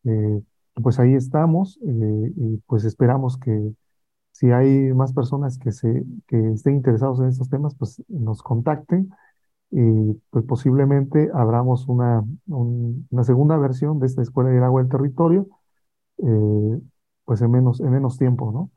Eh, 0.05 0.43
pues 0.83 0.99
ahí 0.99 1.15
estamos 1.15 1.79
y 1.83 2.57
pues 2.67 2.85
esperamos 2.85 3.37
que 3.37 3.75
si 4.33 4.53
hay 4.53 4.95
más 4.95 5.13
personas 5.13 5.59
que, 5.59 5.73
se, 5.73 6.05
que 6.29 6.53
estén 6.53 6.77
interesados 6.77 7.21
en 7.21 7.27
estos 7.27 7.51
temas, 7.51 7.75
pues 7.75 8.03
nos 8.09 8.43
contacten 8.43 9.11
y 9.71 10.15
pues 10.31 10.45
posiblemente 10.47 11.31
abramos 11.35 11.89
una, 11.89 12.25
una 12.47 13.25
segunda 13.25 13.57
versión 13.59 14.01
de 14.01 14.07
esta 14.07 14.23
Escuela 14.23 14.51
del 14.51 14.65
Agua 14.65 14.83
del 14.83 14.91
Territorio, 14.91 15.49
pues 17.25 17.43
en 17.43 17.51
menos, 17.51 17.81
en 17.81 17.91
menos 17.91 18.19
tiempo, 18.19 18.53
¿no? 18.53 18.71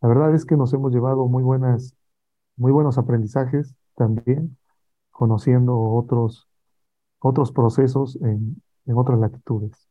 La 0.00 0.08
verdad 0.08 0.34
es 0.34 0.44
que 0.44 0.56
nos 0.56 0.72
hemos 0.72 0.92
llevado 0.92 1.26
muy 1.26 1.42
buenas, 1.42 1.94
muy 2.56 2.72
buenos 2.72 2.98
aprendizajes 2.98 3.74
también, 3.96 4.56
conociendo 5.10 5.78
otros, 5.78 6.48
otros 7.18 7.52
procesos 7.52 8.16
en, 8.22 8.62
en 8.86 8.96
otras 8.96 9.18
latitudes. 9.18 9.90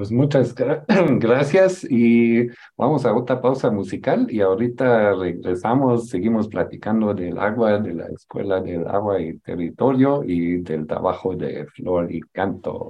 Pues 0.00 0.10
muchas 0.10 0.54
gracias 1.18 1.84
y 1.84 2.48
vamos 2.74 3.04
a 3.04 3.14
otra 3.14 3.42
pausa 3.42 3.70
musical 3.70 4.28
y 4.30 4.40
ahorita 4.40 5.14
regresamos, 5.14 6.08
seguimos 6.08 6.48
platicando 6.48 7.12
del 7.12 7.38
agua, 7.38 7.78
de 7.78 7.92
la 7.92 8.06
Escuela 8.06 8.62
del 8.62 8.88
Agua 8.88 9.20
y 9.20 9.38
Territorio 9.40 10.24
y 10.24 10.62
del 10.62 10.86
trabajo 10.86 11.36
de 11.36 11.66
Flor 11.66 12.10
y 12.10 12.22
Canto. 12.32 12.88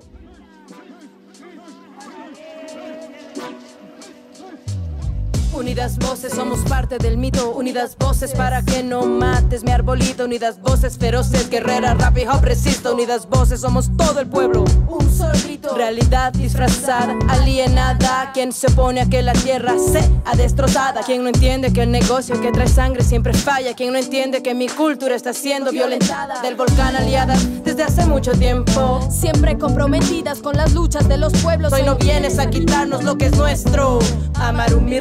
Unidas 5.60 5.98
voces, 5.98 6.32
somos 6.32 6.60
parte 6.60 6.96
del 6.96 7.18
mito. 7.18 7.50
Unidas 7.50 7.94
voces 7.98 8.32
para 8.32 8.62
que 8.62 8.82
no 8.82 9.04
mates 9.04 9.62
mi 9.62 9.70
arbolito. 9.70 10.24
Unidas 10.24 10.58
voces 10.58 10.96
feroces, 10.96 11.50
guerreras, 11.50 11.98
rap 11.98 12.16
y 12.16 12.26
hop 12.26 12.42
resisto. 12.42 12.94
Unidas 12.94 13.28
voces, 13.28 13.60
somos 13.60 13.90
todo 13.94 14.20
el 14.20 14.26
pueblo. 14.26 14.64
Un 14.88 15.14
solo 15.14 15.38
grito. 15.44 15.76
Realidad 15.76 16.32
disfrazada, 16.32 17.14
alienada. 17.28 18.30
Quien 18.32 18.54
se 18.54 18.68
opone 18.68 19.02
a 19.02 19.06
que 19.10 19.20
la 19.20 19.34
tierra 19.34 19.74
sea 19.78 20.08
destrozada. 20.34 21.02
Quien 21.02 21.24
no 21.24 21.28
entiende 21.28 21.70
que 21.74 21.82
el 21.82 21.90
negocio 21.90 22.40
que 22.40 22.52
trae 22.52 22.66
sangre 22.66 23.04
siempre 23.04 23.34
falla. 23.34 23.74
Quien 23.74 23.92
no 23.92 23.98
entiende 23.98 24.42
que 24.42 24.54
mi 24.54 24.66
cultura 24.66 25.14
está 25.14 25.34
siendo 25.34 25.72
violentada. 25.72 26.40
Del 26.40 26.54
volcán 26.54 26.96
aliada 26.96 27.36
desde 27.62 27.82
hace 27.82 28.06
mucho 28.06 28.32
tiempo. 28.32 29.06
Siempre 29.10 29.58
comprometidas 29.58 30.38
con 30.38 30.56
las 30.56 30.72
luchas 30.72 31.06
de 31.06 31.18
los 31.18 31.34
pueblos. 31.34 31.70
Hoy 31.74 31.82
no 31.82 31.96
vienes 31.96 32.38
a 32.38 32.48
quitarnos 32.48 33.04
lo 33.04 33.18
que 33.18 33.26
es 33.26 33.36
nuestro. 33.36 33.98
Amaru 34.36 34.80
mi 34.80 34.98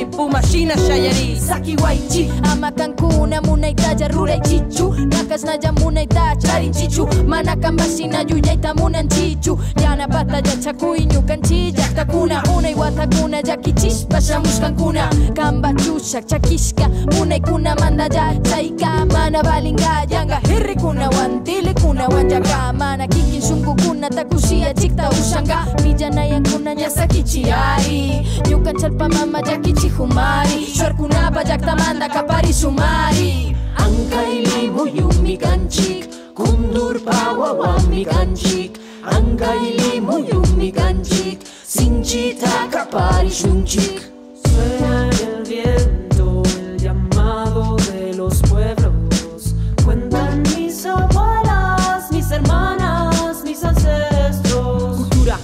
Ipu 0.00 0.28
masina 0.28 0.74
xaiari 0.76 1.38
Zaki 1.38 1.74
guaitxi 1.76 2.30
Amakan 2.52 2.94
kuna 2.96 3.40
munaita 3.40 3.94
jarrura 3.94 4.34
itxitxu 4.36 4.90
Nakas 5.06 5.44
na 5.44 5.56
jamuna 5.56 6.02
eta 6.02 6.34
txari 6.36 6.68
txitxu 6.70 7.06
Manakan 7.26 7.76
basina 7.76 8.24
ju 8.24 8.40
jaita 8.40 8.74
munan 8.74 9.08
txitxu 9.08 9.56
Jana 9.80 10.06
bata 10.08 10.40
jatxaku 10.42 10.94
inu 10.94 11.22
kantxi 11.28 11.72
Jaktakuna 11.72 12.42
una 12.56 12.70
iguatakuna 12.70 13.42
Jaki 13.42 13.72
txispa 13.72 14.18
xamuskan 14.20 14.74
kuna 14.76 15.08
Kamba 15.36 15.72
txuxak 15.74 16.24
txakiska 16.26 16.88
Muna 17.14 17.36
ikuna 17.36 17.74
manda 17.80 18.08
ja 18.14 18.32
txaika 18.42 19.06
Mana 19.12 19.42
balinga 19.42 20.06
janga 20.10 20.40
herrikuna 20.48 21.08
Wantilikuna 21.10 22.08
wanjaka 22.08 22.72
Mana 22.72 23.06
kikin 23.06 23.42
sungu 23.42 23.76
kuna 23.82 24.10
takusia 24.10 24.74
txikta 24.74 25.10
usanga 25.10 25.66
Bija 25.82 26.10
naian 26.10 26.42
kuna 26.42 26.74
jazakitxi 26.74 27.44
Ai, 27.52 28.26
yukan 28.50 28.74
txalpa 28.76 29.08
mama 29.08 29.42
jakitxi 29.42 29.83
chihumari 29.84 30.64
Shorkunapa 30.66 31.44
llaktamanta 31.44 32.08
kapari 32.08 32.52
sumari 32.52 33.56
Ankaili 33.76 34.70
muyumi 34.70 35.36
kanchik 35.36 36.08
Kundurpa 36.34 37.32
wawami 37.38 38.04
kanchik 38.04 38.78
Ankaili 39.04 40.00
muyumi 40.00 40.72
kanchik 40.72 41.38
Sinchita 41.66 42.68
kapari 42.70 43.30
shunchik 43.30 44.00
Suena 44.42 45.10
el 45.10 45.44
viento 45.44 45.93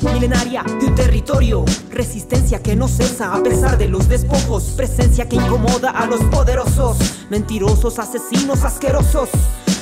Milenaria 0.02 0.62
de 0.62 0.86
un 0.86 0.94
territorio 0.94 1.64
Resistencia 1.90 2.62
que 2.62 2.76
no 2.76 2.88
cesa 2.88 3.34
a 3.34 3.42
pesar 3.42 3.76
de 3.76 3.88
los 3.88 4.08
despojos. 4.08 4.64
Presencia 4.76 5.28
que 5.28 5.36
incomoda 5.36 5.90
a 5.90 6.06
los 6.06 6.20
poderosos. 6.24 6.96
Mentirosos, 7.30 7.98
asesinos, 7.98 8.64
asquerosos. 8.64 9.28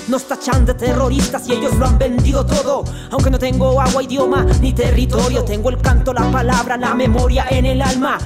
Nos 0.08 0.24
tachan 0.24 0.64
de 0.64 0.72
terroristas 0.72 1.46
y 1.48 1.52
ellos 1.52 1.74
lo 1.76 1.86
han 1.86 1.98
vendido 1.98 2.44
todo. 2.46 2.82
Aunque 3.10 3.30
no 3.30 3.38
tengo 3.38 3.78
agua, 3.78 4.02
idioma 4.02 4.46
ni 4.62 4.72
territorio, 4.72 5.44
tengo 5.44 5.68
el 5.68 5.78
canto, 5.78 6.14
la 6.14 6.30
palabra, 6.30 6.78
la 6.78 6.94
memoria 6.94 7.44
en 7.50 7.66
el 7.66 7.82
alma. 7.82 8.16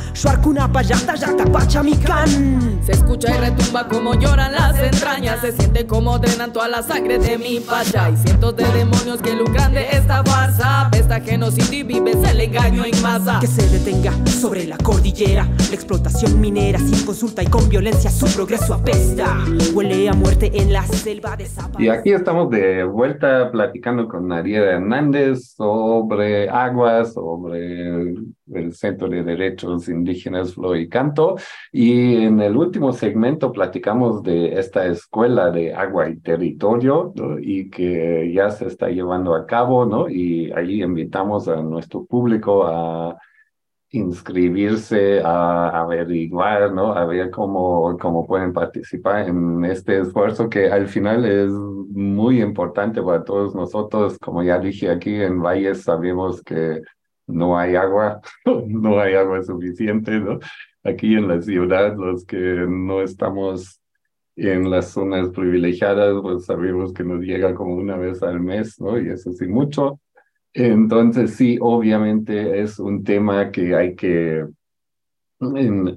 Se 2.84 2.92
escucha 2.92 3.34
y 3.34 3.38
retumba 3.38 3.88
como 3.88 4.14
lloran 4.14 4.52
las 4.52 4.78
entrañas. 4.78 5.40
Se 5.40 5.50
siente 5.50 5.84
como 5.84 6.20
drenan 6.20 6.52
toda 6.52 6.68
la 6.68 6.84
sangre 6.84 7.18
de 7.18 7.36
mi 7.36 7.58
pacha. 7.58 8.10
Y 8.10 8.16
cientos 8.16 8.54
de 8.56 8.64
demonios 8.64 9.20
que 9.20 9.34
lucran 9.34 9.74
de 9.74 9.88
esta 9.90 10.22
farsa. 10.22 10.88
Pesta 10.92 11.20
genocidio 11.20 11.80
y 11.80 11.82
vives 11.82 12.16
el 12.28 12.40
engaño 12.42 12.84
en 12.84 13.02
masa. 13.02 13.40
Que 13.40 13.48
se 13.48 13.68
detenga 13.68 14.12
sobre 14.40 14.66
la 14.66 14.78
cordillera. 14.78 15.48
La 15.68 15.74
explotación 15.74 16.40
minera 16.40 16.78
sin 16.78 17.04
consulta 17.04 17.42
y 17.42 17.46
con 17.46 17.68
violencia 17.68 18.08
su 18.08 18.26
progreso 18.26 18.74
apesta. 18.74 19.36
Huele 19.74 20.08
a 20.08 20.12
muerte 20.12 20.52
en 20.54 20.72
la 20.72 20.86
selva 20.86 21.36
de 21.36 21.46
Sabana. 21.46 21.71
Y 21.78 21.88
aquí 21.88 22.12
estamos 22.12 22.50
de 22.50 22.84
vuelta 22.84 23.50
platicando 23.50 24.06
con 24.06 24.30
Ariela 24.30 24.72
Hernández 24.72 25.54
sobre 25.56 26.48
agua, 26.48 27.04
sobre 27.04 28.00
el, 28.54 28.72
Centro 28.74 29.08
de 29.08 29.22
Derechos 29.22 29.88
Indígenas 29.88 30.54
Flor 30.54 30.76
y 30.76 30.88
Canto. 30.88 31.36
Y 31.72 32.24
en 32.24 32.40
el 32.40 32.56
último 32.56 32.92
segmento 32.92 33.50
platicamos 33.52 34.22
de 34.22 34.58
esta 34.58 34.86
escuela 34.86 35.50
de 35.50 35.74
agua 35.74 36.08
y 36.10 36.16
territorio 36.16 37.12
y 37.40 37.70
que 37.70 38.30
ya 38.32 38.50
se 38.50 38.66
está 38.66 38.88
llevando 38.88 39.34
a 39.34 39.46
cabo, 39.46 39.86
¿no? 39.86 40.08
Y 40.08 40.52
ahí 40.52 40.82
invitamos 40.82 41.48
a 41.48 41.56
nuestro 41.56 42.04
público 42.04 42.66
a 42.66 43.18
inscribirse 43.92 45.20
a 45.22 45.68
averiguar, 45.82 46.72
¿no? 46.72 46.94
A 46.94 47.04
ver 47.04 47.30
cómo, 47.30 47.96
cómo 47.98 48.26
pueden 48.26 48.52
participar 48.52 49.28
en 49.28 49.64
este 49.66 50.00
esfuerzo 50.00 50.48
que 50.48 50.70
al 50.70 50.88
final 50.88 51.26
es 51.26 51.50
muy 51.50 52.42
importante 52.42 53.02
para 53.02 53.22
todos 53.22 53.54
nosotros. 53.54 54.18
Como 54.18 54.42
ya 54.42 54.58
dije 54.58 54.90
aquí 54.90 55.14
en 55.14 55.42
Valles, 55.42 55.82
sabemos 55.82 56.42
que 56.42 56.80
no 57.26 57.58
hay 57.58 57.76
agua, 57.76 58.20
no 58.66 58.98
hay 58.98 59.14
agua 59.14 59.42
suficiente, 59.42 60.12
¿no? 60.18 60.38
Aquí 60.84 61.14
en 61.14 61.28
la 61.28 61.40
ciudad, 61.42 61.94
los 61.96 62.24
que 62.24 62.36
no 62.36 63.02
estamos 63.02 63.80
en 64.36 64.70
las 64.70 64.88
zonas 64.90 65.28
privilegiadas, 65.30 66.14
pues 66.22 66.46
sabemos 66.46 66.92
que 66.94 67.04
nos 67.04 67.20
llega 67.20 67.54
como 67.54 67.74
una 67.74 67.96
vez 67.96 68.22
al 68.22 68.40
mes, 68.40 68.80
¿no? 68.80 68.98
Y 68.98 69.10
eso 69.10 69.32
sí 69.32 69.46
mucho. 69.46 70.00
Entonces, 70.54 71.34
sí, 71.34 71.58
obviamente 71.60 72.60
es 72.60 72.78
un 72.78 73.02
tema 73.04 73.50
que 73.50 73.74
hay 73.74 73.94
que, 73.96 74.46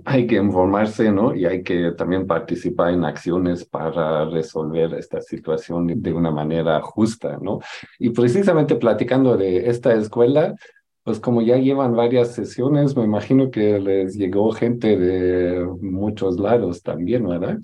hay 0.06 0.28
que 0.28 0.36
informarse, 0.36 1.12
¿no? 1.12 1.36
Y 1.36 1.46
hay 1.46 1.62
que 1.62 1.91
también 1.91 2.26
participar 2.26 2.94
en 2.94 3.04
acciones 3.04 3.65
para 3.65 4.26
resolver 4.26 4.94
esta 4.94 5.22
situación 5.22 6.02
de 6.02 6.13
una 6.13 6.32
manera 6.32 6.82
justa, 6.82 7.38
¿no? 7.41 7.60
Y 8.00 8.12
precisamente 8.12 8.76
platicando 8.76 9.36
de 9.36 9.70
esta 9.70 9.94
escuela, 9.94 10.56
pues 11.04 11.20
como 11.20 11.41
ya 11.41 11.58
llevan 11.58 11.96
varias 11.96 12.34
sesiones, 12.34 12.96
me 12.96 13.04
imagino 13.04 13.52
que 13.52 13.80
les 13.80 14.15
llegó 14.15 14.52
gente 14.52 14.98
de 14.98 15.65
muchos 15.82 16.39
lados 16.39 16.82
también, 16.82 17.28
¿verdad? 17.28 17.60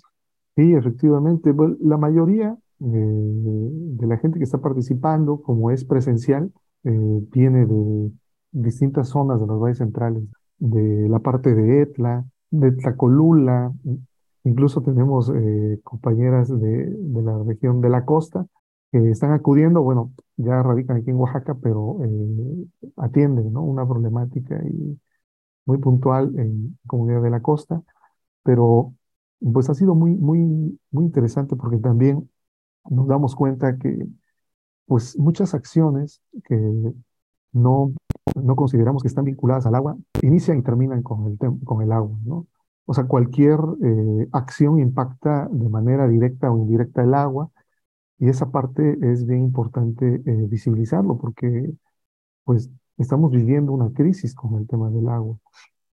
Sí, 0.56 0.74
efectivamente. 0.74 1.52
la 1.80 1.98
mayoría 1.98 2.56
de 2.78 4.08
la 4.08 4.18
gente 4.18 4.38
que 4.38 4.44
está 4.44 4.60
participando, 4.60 5.42
como 5.42 5.72
es 5.72 5.86
presencial, 5.86 6.46
eh, 6.46 6.52
viene 6.84 7.66
de 7.66 8.12
distintas 8.52 9.10
zonas 9.10 9.40
de 9.40 9.48
los 9.48 9.60
valles 9.60 9.78
centrales, 9.78 10.24
de 10.58 11.08
la 11.10 11.20
parte 11.20 11.54
de 11.56 11.82
Etla, 11.82 12.26
de 12.52 12.72
Tlacolula, 12.74 13.74
incluso 14.44 14.82
tenemos 14.82 15.32
eh, 15.34 15.80
compañeras 15.84 16.50
de, 16.50 16.86
de, 16.88 17.22
la 17.22 17.38
región 17.44 17.82
de 17.82 17.90
la 17.90 18.06
costa 18.06 18.46
que 18.92 19.10
están 19.10 19.32
acudiendo, 19.32 19.82
bueno, 19.82 20.14
ya 20.38 20.62
radican 20.64 20.98
aquí 20.98 21.12
en 21.12 21.18
Oaxaca, 21.18 21.56
pero 21.62 21.98
eh, 22.04 22.66
atienden 22.98 23.54
¿no? 23.54 23.64
una 23.64 23.88
problemática 23.88 24.62
y 24.68 25.00
muy 25.66 25.78
puntual 25.78 26.38
en 26.38 26.78
comunidad 26.88 27.22
de 27.24 27.30
la 27.30 27.42
costa, 27.42 27.82
pero 28.44 28.94
pues 29.40 29.70
ha 29.70 29.74
sido 29.76 29.96
muy, 29.96 30.12
muy, 30.16 30.80
muy 30.92 31.06
interesante 31.06 31.56
porque 31.56 31.78
también 31.78 32.30
nos 32.90 33.08
damos 33.08 33.36
cuenta 33.36 33.78
que 33.78 34.08
pues 34.92 35.18
muchas 35.18 35.54
acciones 35.54 36.22
que 36.44 36.94
no, 37.54 37.94
no 38.36 38.56
consideramos 38.58 39.02
que 39.02 39.08
están 39.08 39.24
vinculadas 39.24 39.66
al 39.66 39.76
agua, 39.76 39.96
inician 40.22 40.60
y 40.60 40.64
terminan 40.64 41.02
con 41.02 41.28
el, 41.32 41.64
con 41.64 41.82
el 41.82 41.94
agua, 41.94 42.18
¿no? 42.26 42.46
O 42.86 42.94
sea, 42.94 43.06
cualquier 43.06 43.58
eh, 43.82 44.28
acción 44.34 44.80
impacta 44.80 45.48
de 45.50 45.70
manera 45.70 46.10
directa 46.10 46.52
o 46.52 46.58
indirecta 46.58 47.04
el 47.04 47.14
agua, 47.14 47.50
y 48.20 48.28
esa 48.28 48.52
parte 48.52 48.98
es 49.02 49.26
bien 49.26 49.44
importante 49.44 50.22
eh, 50.26 50.48
visibilizarlo, 50.50 51.18
porque 51.18 51.74
pues 52.44 52.70
estamos 52.98 53.32
viviendo 53.32 53.72
una 53.72 53.94
crisis 53.94 54.36
con 54.36 54.56
el 54.60 54.68
tema 54.68 54.90
del 54.90 55.08
agua. 55.08 55.38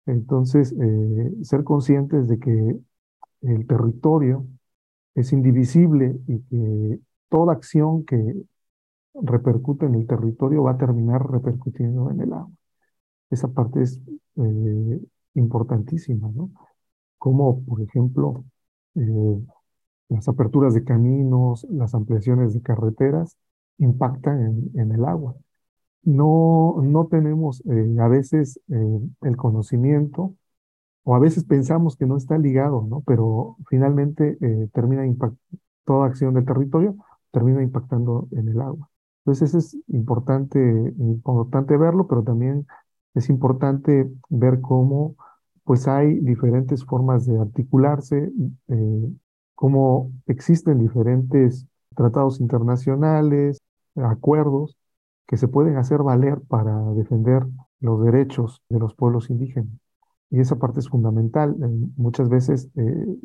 Entonces, 0.07 0.73
eh, 0.81 1.35
ser 1.43 1.65
conscientes 1.65 2.29
de 2.29 2.39
que 2.39 2.79
el 3.43 3.67
territorio 3.67 4.47
es 5.15 5.35
indivisible 5.35 6.19
y 6.27 6.41
que 6.45 7.01
toda 7.29 7.53
acción 7.53 8.07
que 8.07 8.47
repercute 9.23 9.87
en 9.87 9.95
el 9.95 10.07
territorio 10.07 10.63
va 10.65 10.73
a 10.73 10.79
terminar 10.79 11.31
repercutiendo 11.31 12.11
en 12.11 12.21
el 12.21 12.33
agua. 12.33 12.53
Esa 13.31 13.49
parte 13.49 13.83
es 13.83 14.01
eh, 14.37 15.01
importantísima, 15.35 16.31
¿no? 16.35 16.51
Como, 17.19 17.65
por 17.65 17.83
ejemplo, 17.83 18.45
eh, 18.95 19.41
las 20.09 20.29
aperturas 20.29 20.75
de 20.75 20.85
caminos, 20.85 21.67
las 21.71 21.95
ampliaciones 21.95 22.55
de 22.55 22.63
carreteras 22.63 23.37
impactan 23.79 24.71
en, 24.75 24.93
el 24.93 25.05
agua. 25.05 25.35
No, 26.03 26.77
no 26.83 27.07
tenemos 27.09 27.63
eh, 27.67 27.97
a 28.01 28.09
veces 28.09 28.61
el 28.69 29.37
conocimiento 29.37 30.35
o 31.05 31.15
a 31.17 31.19
veces 31.19 31.45
pensamos 31.45 31.97
que 31.97 32.07
no 32.07 32.17
está 32.17 32.39
ligado, 32.39 32.87
¿no? 32.89 33.03
Pero 33.07 33.57
finalmente 33.69 34.39
termina 34.73 35.05
toda 35.85 36.07
acción 36.07 36.35
del 36.35 36.45
territorio 36.47 36.97
termina 37.37 37.63
impactando 37.63 38.29
en 38.33 38.49
el 38.49 38.61
agua. 38.63 38.89
Entonces, 39.27 39.49
eso 39.49 39.59
es 39.59 39.77
importante, 39.89 40.61
importante 40.99 41.77
verlo, 41.77 42.07
pero 42.07 42.23
también 42.23 42.65
es 43.15 43.29
importante 43.29 44.09
ver 44.29 44.61
cómo 44.61 45.17
pues 45.65 45.89
hay 45.89 46.21
diferentes 46.21 46.85
formas 46.85 47.27
de 47.27 47.41
articularse, 47.41 48.31
eh, 48.69 49.13
cómo 49.57 50.13
existen 50.27 50.79
diferentes 50.79 51.67
tratados 51.97 52.41
internacionales, 52.41 53.59
acuerdos 53.97 54.77
que 55.27 55.37
se 55.37 55.49
pueden 55.49 55.77
hacer 55.77 56.05
valer 56.05 56.41
para 56.43 56.79
defender 56.93 57.45
los 57.81 58.05
derechos 58.05 58.63
de 58.69 58.79
los 58.79 58.95
pueblos 58.95 59.29
indígenas. 59.29 59.73
Y 60.31 60.39
esa 60.39 60.55
parte 60.57 60.79
es 60.79 60.89
fundamental. 60.89 61.57
muchas 61.97 62.29
veces 62.29 62.69
eh, 62.77 63.17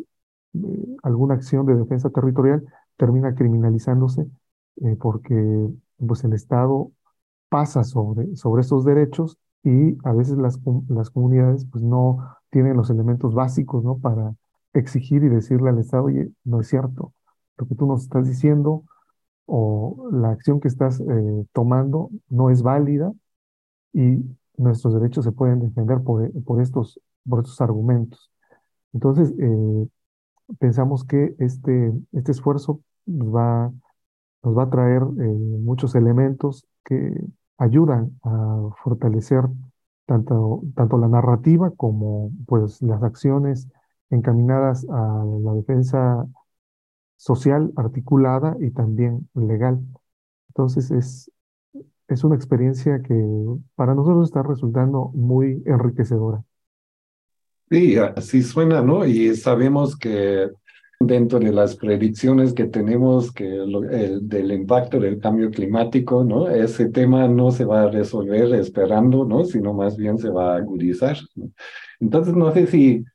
eh, 0.55 0.97
alguna 1.03 1.35
acción 1.35 1.67
de 1.67 1.75
defensa 1.75 2.09
territorial 2.09 2.65
termina 2.97 3.35
criminalizándose 3.35 4.25
porque 4.99 5.69
pues 6.07 6.23
el 6.23 6.33
Estado 6.33 6.91
pasa 7.49 7.83
sobre, 7.83 8.35
sobre 8.35 8.61
estos 8.61 8.85
derechos 8.85 9.37
y 9.63 9.97
a 10.07 10.13
veces 10.13 10.37
las, 10.37 10.59
las 10.89 11.09
comunidades 11.09 11.65
pues 11.65 11.83
no 11.83 12.37
tienen 12.49 12.77
los 12.77 12.89
elementos 12.89 13.33
básicos, 13.33 13.83
¿no? 13.83 13.97
Para 13.99 14.33
exigir 14.73 15.23
y 15.23 15.29
decirle 15.29 15.69
al 15.69 15.79
Estado, 15.79 16.05
oye, 16.05 16.31
no 16.43 16.61
es 16.61 16.67
cierto, 16.67 17.13
lo 17.57 17.67
que 17.67 17.75
tú 17.75 17.85
nos 17.87 18.03
estás 18.03 18.27
diciendo 18.27 18.83
o 19.45 20.09
la 20.11 20.31
acción 20.31 20.59
que 20.59 20.67
estás 20.67 20.99
eh, 21.01 21.45
tomando 21.53 22.09
no 22.29 22.49
es 22.49 22.63
válida 22.63 23.11
y 23.93 24.23
nuestros 24.57 24.93
derechos 24.93 25.25
se 25.25 25.31
pueden 25.31 25.59
defender 25.59 26.01
por, 26.01 26.31
por, 26.43 26.61
estos, 26.61 26.99
por 27.27 27.39
estos 27.39 27.59
argumentos. 27.61 28.31
Entonces, 28.93 29.33
eh, 29.39 29.87
pensamos 30.59 31.03
que 31.03 31.35
este, 31.39 31.93
este 32.11 32.31
esfuerzo 32.31 32.81
va 33.07 33.71
nos 34.43 34.57
va 34.57 34.63
a 34.63 34.69
traer 34.69 35.01
eh, 35.03 35.23
muchos 35.61 35.95
elementos 35.95 36.65
que 36.83 37.13
ayudan 37.57 38.19
a 38.23 38.69
fortalecer 38.83 39.43
tanto, 40.05 40.63
tanto 40.75 40.97
la 40.97 41.07
narrativa 41.07 41.71
como 41.75 42.31
pues, 42.47 42.81
las 42.81 43.03
acciones 43.03 43.69
encaminadas 44.09 44.85
a 44.89 45.23
la 45.43 45.53
defensa 45.53 46.27
social 47.17 47.71
articulada 47.75 48.57
y 48.59 48.71
también 48.71 49.29
legal. 49.35 49.79
Entonces 50.49 50.91
es, 50.91 51.31
es 52.07 52.23
una 52.23 52.35
experiencia 52.35 53.01
que 53.01 53.13
para 53.75 53.95
nosotros 53.95 54.27
está 54.29 54.43
resultando 54.43 55.11
muy 55.13 55.63
enriquecedora. 55.65 56.43
Sí, 57.69 57.95
así 57.97 58.43
suena, 58.43 58.81
¿no? 58.81 59.05
Y 59.05 59.33
sabemos 59.35 59.97
que 59.97 60.49
dentro 61.07 61.39
de 61.39 61.51
las 61.51 61.75
predicciones 61.75 62.53
que 62.53 62.65
tenemos 62.65 63.31
que 63.31 63.45
el, 63.45 64.27
del 64.27 64.51
impacto 64.51 64.99
del 64.99 65.19
cambio 65.19 65.49
climático, 65.49 66.23
¿no? 66.23 66.49
Ese 66.49 66.89
tema 66.89 67.27
no 67.27 67.51
se 67.51 67.65
va 67.65 67.83
a 67.83 67.89
resolver 67.89 68.53
esperando, 68.55 69.25
¿no? 69.25 69.45
Sino 69.45 69.73
más 69.73 69.97
bien 69.97 70.17
se 70.17 70.29
va 70.29 70.53
a 70.53 70.57
agudizar. 70.57 71.17
Entonces, 71.99 72.35
no 72.35 72.53
sé 72.53 72.67
si 72.67 73.05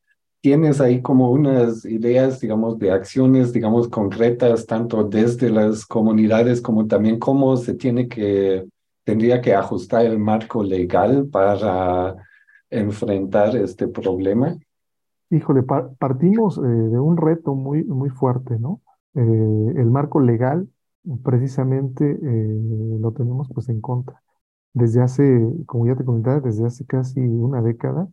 tienes 0.41 0.81
ahí 0.81 1.03
como 1.03 1.31
unas 1.31 1.85
ideas, 1.85 2.41
digamos, 2.41 2.79
de 2.79 2.93
acciones, 2.93 3.53
digamos, 3.53 3.89
concretas, 3.89 4.67
tanto 4.67 5.03
desde 5.05 5.51
las 5.51 5.85
comunidades 5.85 6.61
como 6.61 6.87
también 6.87 7.19
cómo 7.19 7.57
se 7.57 7.75
tiene 7.75 8.07
que, 8.09 8.65
tendría 9.05 9.41
que 9.41 9.55
ajustar 9.55 10.07
el 10.07 10.19
marco 10.19 10.63
legal 10.63 11.27
para 11.29 12.15
enfrentar 12.71 13.57
este 13.57 13.89
problema. 13.89 14.57
Híjole, 15.31 15.63
partimos 15.99 16.59
eh, 16.59 16.61
de 16.63 16.99
un 17.01 17.17
reto 17.17 17.55
muy, 17.55 17.85
muy 17.85 18.11
fuerte, 18.11 18.59
¿no? 18.61 18.81
Eh, 19.15 19.21
el 19.77 19.87
marco 19.91 20.21
legal, 20.21 20.69
precisamente, 21.25 22.05
eh, 22.23 22.99
lo 23.01 23.13
tenemos 23.13 23.49
pues 23.53 23.69
en 23.69 23.81
contra. 23.81 24.23
Desde 24.75 25.03
hace, 25.03 25.41
como 25.67 25.87
ya 25.87 25.97
te 25.97 26.05
comentaba, 26.05 26.41
desde 26.41 26.67
hace 26.67 26.87
casi 26.87 27.21
una 27.21 27.63
década, 27.63 28.09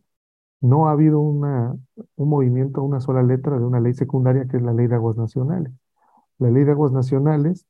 no 0.60 0.88
ha 0.88 0.92
habido 0.92 1.20
una, 1.20 1.76
un 2.16 2.28
movimiento, 2.30 2.82
una 2.82 3.00
sola 3.00 3.22
letra 3.22 3.58
de 3.58 3.64
una 3.66 3.80
ley 3.80 3.94
secundaria 3.94 4.46
que 4.48 4.58
es 4.58 4.62
la 4.64 4.72
Ley 4.74 4.86
de 4.88 4.96
Aguas 4.96 5.16
Nacionales. 5.16 5.72
La 6.38 6.50
Ley 6.50 6.64
de 6.64 6.72
Aguas 6.72 6.92
Nacionales, 6.92 7.66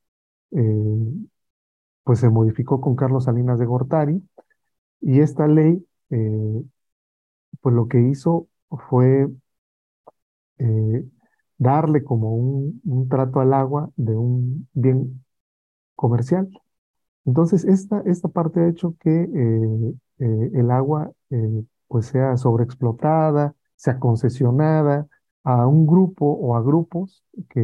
pues 2.04 2.20
se 2.20 2.28
modificó 2.30 2.80
con 2.80 2.96
Carlos 2.96 3.24
Salinas 3.24 3.58
de 3.58 3.66
Gortari, 3.66 4.22
y 5.00 5.20
esta 5.20 5.46
ley, 5.48 5.86
pues 7.60 7.74
lo 7.74 7.88
que 7.88 8.00
hizo 8.00 8.48
fue 8.70 9.28
eh, 10.58 11.04
darle 11.58 12.04
como 12.04 12.34
un, 12.36 13.08
trato 13.08 13.40
al 13.40 13.54
agua 13.54 13.90
de 13.96 14.16
un 14.16 14.68
bien 14.72 15.24
comercial. 15.96 16.48
Entonces, 17.26 17.64
esta, 17.64 18.02
esta 18.06 18.28
parte 18.28 18.60
ha 18.60 18.68
hecho 18.68 18.96
que 19.00 19.10
eh, 19.24 19.94
eh, 20.20 20.50
el 20.54 20.70
agua 20.70 21.12
pues 21.88 22.06
sea 22.06 22.36
sobreexplotada, 22.36 23.54
sea 23.76 23.98
concesionada 23.98 25.06
a 25.44 25.66
un 25.66 25.86
grupo 25.86 26.26
o 26.26 26.56
a 26.56 26.62
grupos 26.62 27.24
que 27.50 27.62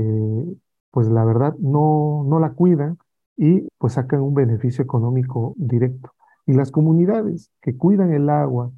pues 0.91 1.09
la 1.09 1.25
verdad 1.25 1.55
no, 1.59 2.25
no 2.27 2.41
la 2.41 2.53
cuidan 2.53 2.99
y 3.37 3.69
pues 3.79 3.95
sacan 3.95 4.21
un 4.21 4.35
beneficio 4.35 4.85
económico 4.85 5.55
directo. 5.57 6.13
Y 6.47 6.55
las 6.55 6.71
comunidades 6.71 7.51
que 7.63 7.77
cuidan 7.77 8.13
el 8.13 8.29
agua, 8.29 8.73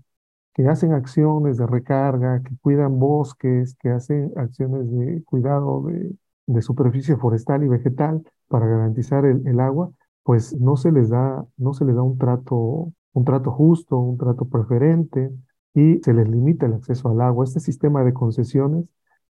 que 0.54 0.68
hacen 0.68 0.92
acciones 0.92 1.56
de 1.58 1.66
recarga, 1.66 2.42
que 2.42 2.56
cuidan 2.60 2.98
bosques, 2.98 3.76
que 3.76 3.90
hacen 3.90 4.32
acciones 4.36 4.90
de 4.90 5.22
cuidado 5.24 5.84
de, 5.86 6.62
superficie 6.62 7.16
forestal 7.16 7.64
y 7.64 7.68
vegetal 7.68 8.22
para 8.48 8.66
garantizar 8.66 9.24
el, 9.24 9.46
el, 9.46 9.60
agua, 9.60 9.90
pues 10.22 10.54
no 10.60 10.76
se 10.76 10.92
les 10.92 11.08
da, 11.08 11.44
no 11.56 11.72
se 11.72 11.84
les 11.84 11.96
da 11.96 12.02
un 12.02 12.18
trato, 12.18 12.92
un 13.12 13.24
trato 13.24 13.50
justo, 13.52 13.98
un 13.98 14.18
trato 14.18 14.44
preferente 14.46 15.30
y 15.74 15.98
se 16.02 16.12
les 16.12 16.28
limita 16.28 16.66
el 16.66 16.74
acceso 16.74 17.08
al 17.08 17.20
agua. 17.22 17.44
Este 17.44 17.60
sistema 17.60 18.04
de 18.04 18.12
concesiones 18.12 18.84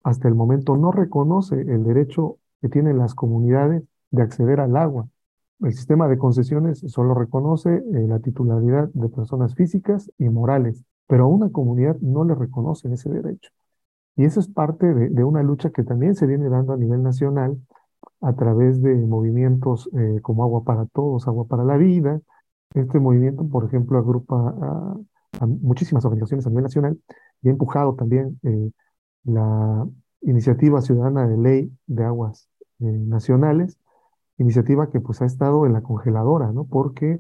hasta 0.04 0.28
el 0.28 0.36
momento 0.36 0.78
no 0.78 0.92
reconoce 0.92 1.60
el 1.60 1.84
derecho 1.84 2.38
que 2.62 2.70
tienen 2.70 2.98
las 2.98 3.16
comunidades 3.16 3.84
de 4.12 4.22
acceder 4.24 4.60
al 4.60 4.76
agua. 4.78 5.08
El 5.62 5.74
sistema 5.74 6.08
de 6.08 6.18
concesiones 6.18 6.80
solo 6.88 7.14
reconoce 7.14 7.76
eh, 7.76 7.84
la 8.08 8.20
titularidad 8.20 8.90
de 8.94 9.10
personas 9.10 9.56
físicas 9.56 10.10
y 10.18 10.30
morales, 10.30 10.86
pero 11.10 11.26
a 11.26 11.28
una 11.28 11.50
comunidad 11.52 11.98
no 12.02 12.24
le 12.24 12.36
reconocen 12.36 12.94
ese 12.94 13.10
derecho. 13.10 13.52
Y 14.16 14.26
eso 14.26 14.40
es 14.40 14.48
parte 14.48 14.86
de, 14.94 15.24
una 15.24 15.44
lucha 15.44 15.72
que 15.72 15.84
también 15.84 16.16
se 16.16 16.28
viene 16.28 16.50
dando 16.50 16.74
a 16.74 16.78
nivel 16.78 17.02
nacional 17.04 17.58
a 18.22 18.34
través 18.34 18.82
de 18.84 18.96
movimientos 18.96 19.90
eh, 19.94 20.22
como 20.22 20.44
Agua 20.44 20.64
para 20.64 20.86
Todos, 20.88 21.28
Agua 21.28 21.48
para 21.48 21.64
la 21.64 21.78
Vida. 21.78 22.22
Este 22.76 23.00
movimiento, 23.00 23.48
por 23.50 23.66
ejemplo, 23.66 23.98
agrupa 23.98 24.56
a 25.40 25.46
muchísimas 25.48 26.06
organizaciones 26.06 26.46
a 26.46 26.50
nivel 26.50 26.64
nacional 26.66 27.00
y 27.42 27.50
ha 27.50 27.52
empujado 27.52 27.96
también 27.96 28.40
eh, 28.44 28.72
la 29.24 29.88
iniciativa 30.22 30.82
ciudadana 30.82 31.28
de 31.28 31.38
ley 31.38 31.72
de 31.88 32.04
aguas 32.04 32.50
eh, 32.80 32.86
nacionales, 32.86 33.80
iniciativa 34.38 34.92
que 34.92 35.00
pues 35.02 35.22
ha 35.24 35.26
estado 35.26 35.66
en 35.66 35.74
la 35.74 35.82
congeladora, 35.82 36.52
¿no? 36.52 36.66
Porque 36.66 37.20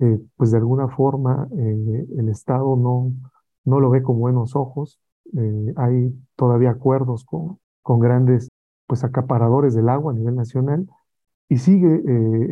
eh, 0.00 0.20
pues 0.36 0.50
de 0.50 0.58
alguna 0.58 0.88
forma 0.88 1.48
eh, 1.56 2.06
el 2.18 2.28
Estado 2.28 2.76
no, 2.76 3.12
no 3.64 3.80
lo 3.80 3.90
ve 3.90 4.02
con 4.02 4.18
buenos 4.18 4.56
ojos, 4.56 5.00
hay 5.76 6.14
todavía 6.36 6.70
acuerdos 6.70 7.24
con, 7.24 7.58
con 7.82 7.98
grandes 7.98 8.48
pues 8.86 9.02
acaparadores 9.02 9.74
del 9.74 9.88
agua 9.88 10.12
a 10.12 10.14
nivel 10.14 10.36
nacional 10.36 10.86
y 11.48 11.58
sigue 11.58 12.02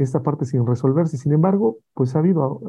esta 0.02 0.22
parte 0.22 0.46
sin 0.46 0.66
resolverse. 0.66 1.16
Sin 1.16 1.32
embargo, 1.32 1.78
pues 1.94 2.16
ha 2.16 2.18
habido 2.18 2.60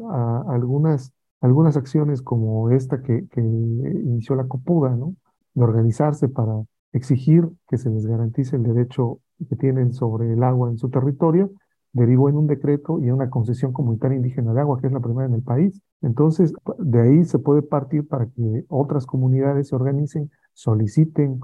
algunas, 0.48 1.12
algunas 1.40 1.76
acciones 1.76 2.22
como 2.22 2.70
esta 2.70 3.02
que, 3.02 3.26
que 3.28 3.40
inició 3.40 4.36
la 4.36 4.46
Copuda, 4.46 4.90
¿no? 4.90 5.16
De 5.54 5.64
organizarse 5.64 6.28
para 6.28 6.62
exigir 6.92 7.48
que 7.68 7.76
se 7.76 7.90
les 7.90 8.06
garantice 8.06 8.56
el 8.56 8.62
derecho 8.62 9.18
que 9.48 9.56
tienen 9.56 9.92
sobre 9.92 10.32
el 10.32 10.42
agua 10.42 10.70
en 10.70 10.78
su 10.78 10.90
territorio, 10.90 11.50
derivó 11.94 12.28
en 12.28 12.36
un 12.36 12.46
decreto 12.46 13.00
y 13.00 13.04
en 13.04 13.14
una 13.14 13.30
concesión 13.30 13.72
comunitaria 13.72 14.16
indígena 14.16 14.52
de 14.52 14.60
agua, 14.60 14.80
que 14.80 14.88
es 14.88 14.92
la 14.92 15.00
primera 15.00 15.26
en 15.26 15.34
el 15.34 15.42
país. 15.42 15.80
Entonces, 16.02 16.52
de 16.78 17.00
ahí 17.00 17.24
se 17.24 17.38
puede 17.38 17.62
partir 17.62 18.06
para 18.06 18.26
que 18.26 18.66
otras 18.68 19.06
comunidades 19.06 19.68
se 19.68 19.76
organicen, 19.76 20.30
soliciten 20.52 21.40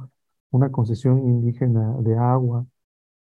una 0.50 0.70
concesión 0.70 1.20
indígena 1.20 1.94
de 2.00 2.18
agua, 2.18 2.66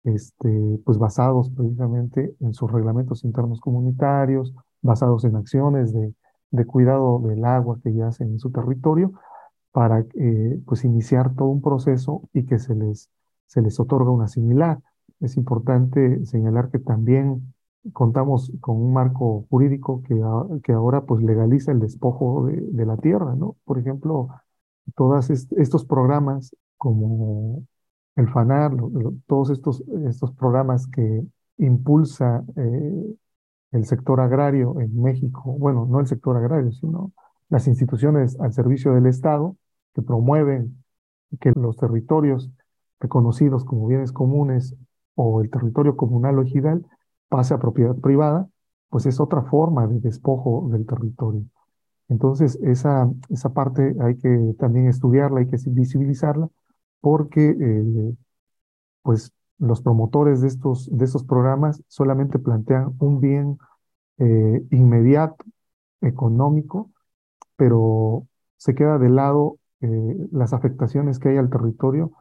este, 0.04 0.80
pues 0.84 0.98
basados 0.98 1.50
precisamente 1.50 2.36
en 2.40 2.54
sus 2.54 2.70
reglamentos 2.70 3.24
internos 3.24 3.60
comunitarios, 3.60 4.54
basados 4.82 5.24
en 5.24 5.36
acciones 5.36 5.92
de, 5.92 6.14
de 6.50 6.66
cuidado 6.66 7.20
del 7.20 7.44
agua 7.44 7.80
que 7.82 7.92
ya 7.94 8.08
hacen 8.08 8.28
en 8.28 8.38
su 8.38 8.50
territorio, 8.52 9.12
para 9.72 10.00
eh, 10.14 10.60
pues 10.66 10.84
iniciar 10.84 11.34
todo 11.34 11.48
un 11.48 11.60
proceso 11.60 12.22
y 12.32 12.46
que 12.46 12.60
se 12.60 12.76
les, 12.76 13.10
se 13.46 13.60
les 13.60 13.80
otorga 13.80 14.12
una 14.12 14.28
similar. 14.28 14.78
Es 15.20 15.36
importante 15.36 16.24
señalar 16.26 16.70
que 16.70 16.78
también 16.78 17.54
contamos 17.92 18.52
con 18.60 18.76
un 18.76 18.92
marco 18.92 19.46
jurídico 19.50 20.02
que, 20.02 20.20
que 20.62 20.72
ahora 20.72 21.02
pues 21.04 21.22
legaliza 21.22 21.72
el 21.72 21.80
despojo 21.80 22.46
de, 22.46 22.86
la 22.86 22.96
tierra, 22.96 23.34
¿no? 23.34 23.56
Por 23.64 23.78
ejemplo, 23.78 24.28
todos 24.96 25.30
est 25.30 25.52
estos 25.52 25.84
programas 25.84 26.54
como 26.76 27.64
el 28.16 28.28
FANAR, 28.28 28.72
todos 29.26 29.50
estos, 29.50 29.82
estos 30.08 30.32
programas 30.32 30.86
que 30.86 31.24
impulsa 31.58 32.44
eh, 32.56 33.14
el 33.72 33.86
sector 33.86 34.20
agrario 34.20 34.80
en 34.80 35.00
México, 35.02 35.56
bueno, 35.58 35.86
no 35.86 36.00
el 36.00 36.06
sector 36.06 36.36
agrario, 36.36 36.72
sino 36.72 37.12
las 37.48 37.66
instituciones 37.66 38.38
al 38.40 38.52
servicio 38.52 38.94
del 38.94 39.06
Estado, 39.06 39.56
que 39.94 40.02
promueven 40.02 40.82
que 41.40 41.52
los 41.56 41.76
territorios 41.76 42.50
reconocidos 43.00 43.64
como 43.64 43.86
bienes 43.86 44.12
comunes 44.12 44.76
o 45.14 45.42
el 45.42 45.50
territorio 45.50 45.96
comunal 45.96 46.38
o 46.38 46.42
ejidal 46.42 46.86
pase 47.28 47.54
a 47.54 47.58
propiedad 47.58 47.96
privada, 47.96 48.48
pues 48.88 49.06
es 49.06 49.20
otra 49.20 49.42
forma 49.42 49.86
de 49.86 50.00
despojo 50.00 50.68
del 50.70 50.86
territorio. 50.86 51.44
Entonces, 52.08 52.58
esa, 52.62 53.10
esa 53.30 53.52
parte 53.52 53.96
hay 54.00 54.16
que 54.18 54.54
también 54.58 54.88
estudiarla, 54.88 55.40
hay 55.40 55.48
que 55.48 55.58
visibilizarla, 55.66 56.48
porque 57.00 57.50
eh, 57.50 58.14
pues 59.02 59.32
los 59.58 59.82
promotores 59.82 60.40
de 60.40 60.48
estos, 60.48 60.88
de 60.96 61.04
estos 61.04 61.24
programas 61.24 61.82
solamente 61.88 62.38
plantean 62.38 62.94
un 62.98 63.20
bien 63.20 63.58
eh, 64.18 64.62
inmediato, 64.70 65.44
económico, 66.00 66.90
pero 67.56 68.26
se 68.56 68.74
queda 68.74 68.98
de 68.98 69.10
lado 69.10 69.58
eh, 69.80 70.28
las 70.32 70.52
afectaciones 70.52 71.18
que 71.18 71.30
hay 71.30 71.36
al 71.38 71.50
territorio 71.50 72.12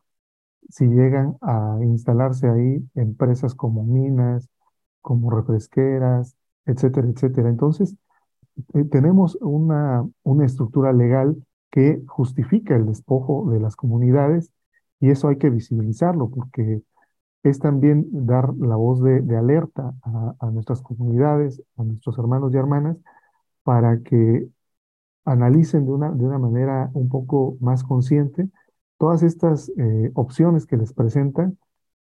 si 0.70 0.86
llegan 0.88 1.38
a 1.42 1.78
instalarse 1.84 2.48
ahí 2.50 2.88
empresas 2.96 3.56
como 3.56 3.84
minas, 3.84 4.50
como 5.02 5.30
refresqueras, 5.32 6.36
etcétera, 6.66 7.08
etcétera. 7.10 7.50
Entonces, 7.50 7.96
eh, 8.74 8.86
tenemos 8.86 9.38
una, 9.42 10.08
una 10.24 10.46
estructura 10.46 10.94
legal 10.94 11.36
que 11.72 12.04
justifica 12.08 12.76
el 12.76 12.86
despojo 12.86 13.50
de 13.52 13.60
las 13.60 13.76
comunidades 13.76 14.52
y 15.00 15.10
eso 15.10 15.28
hay 15.28 15.38
que 15.38 15.50
visibilizarlo 15.50 16.30
porque 16.30 16.82
es 17.44 17.60
también 17.60 18.08
dar 18.12 18.54
la 18.56 18.76
voz 18.76 19.02
de, 19.04 19.22
de 19.22 19.38
alerta 19.38 19.94
a, 20.04 20.36
a, 20.40 20.52
nuestras 20.52 20.82
comunidades, 20.82 21.62
a 21.78 21.84
nuestros 21.84 22.18
hermanos 22.18 22.54
y 22.54 22.58
hermanas, 22.58 22.98
para 23.64 24.02
que 24.02 24.48
analicen 25.26 25.86
de 25.86 25.92
una, 25.92 26.12
de 26.12 26.26
una 26.26 26.38
manera 26.40 26.90
un 26.94 27.10
poco 27.10 27.58
más 27.60 27.84
consciente 27.84 28.50
todas 29.04 29.22
estas 29.22 29.70
eh, 29.76 30.12
opciones 30.14 30.66
que 30.66 30.78
les 30.78 30.94
presentan, 30.94 31.58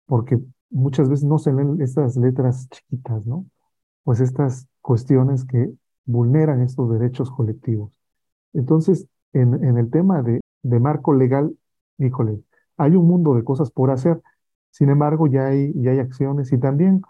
porque 0.07 0.40
muchas 0.70 1.09
veces 1.09 1.24
no 1.24 1.38
se 1.38 1.53
leen 1.53 1.81
estas 1.81 2.16
letras 2.16 2.68
chiquitas, 2.68 3.24
¿no? 3.26 3.46
Pues 4.03 4.18
estas 4.18 4.66
cuestiones 4.81 5.44
que 5.44 5.72
vulneran 6.05 6.62
estos 6.62 6.90
derechos 6.90 7.31
colectivos. 7.31 7.92
Entonces, 8.55 9.07
en, 9.33 9.62
en 9.64 9.79
el 9.79 9.88
tema 9.88 10.24
de, 10.24 10.40
de 10.64 10.81
marco 10.81 11.14
legal, 11.14 11.57
híjole, 11.98 12.42
hay 12.76 12.96
un 12.96 13.07
mundo 13.07 13.37
de 13.37 13.44
cosas 13.44 13.70
por 13.70 13.92
hacer, 13.92 14.20
sin 14.70 14.90
embargo, 14.90 15.29
ya 15.29 15.46
hay, 15.46 15.72
ya 15.76 15.92
hay 15.92 16.00
acciones 16.00 16.53
y 16.53 16.59
también 16.59 17.03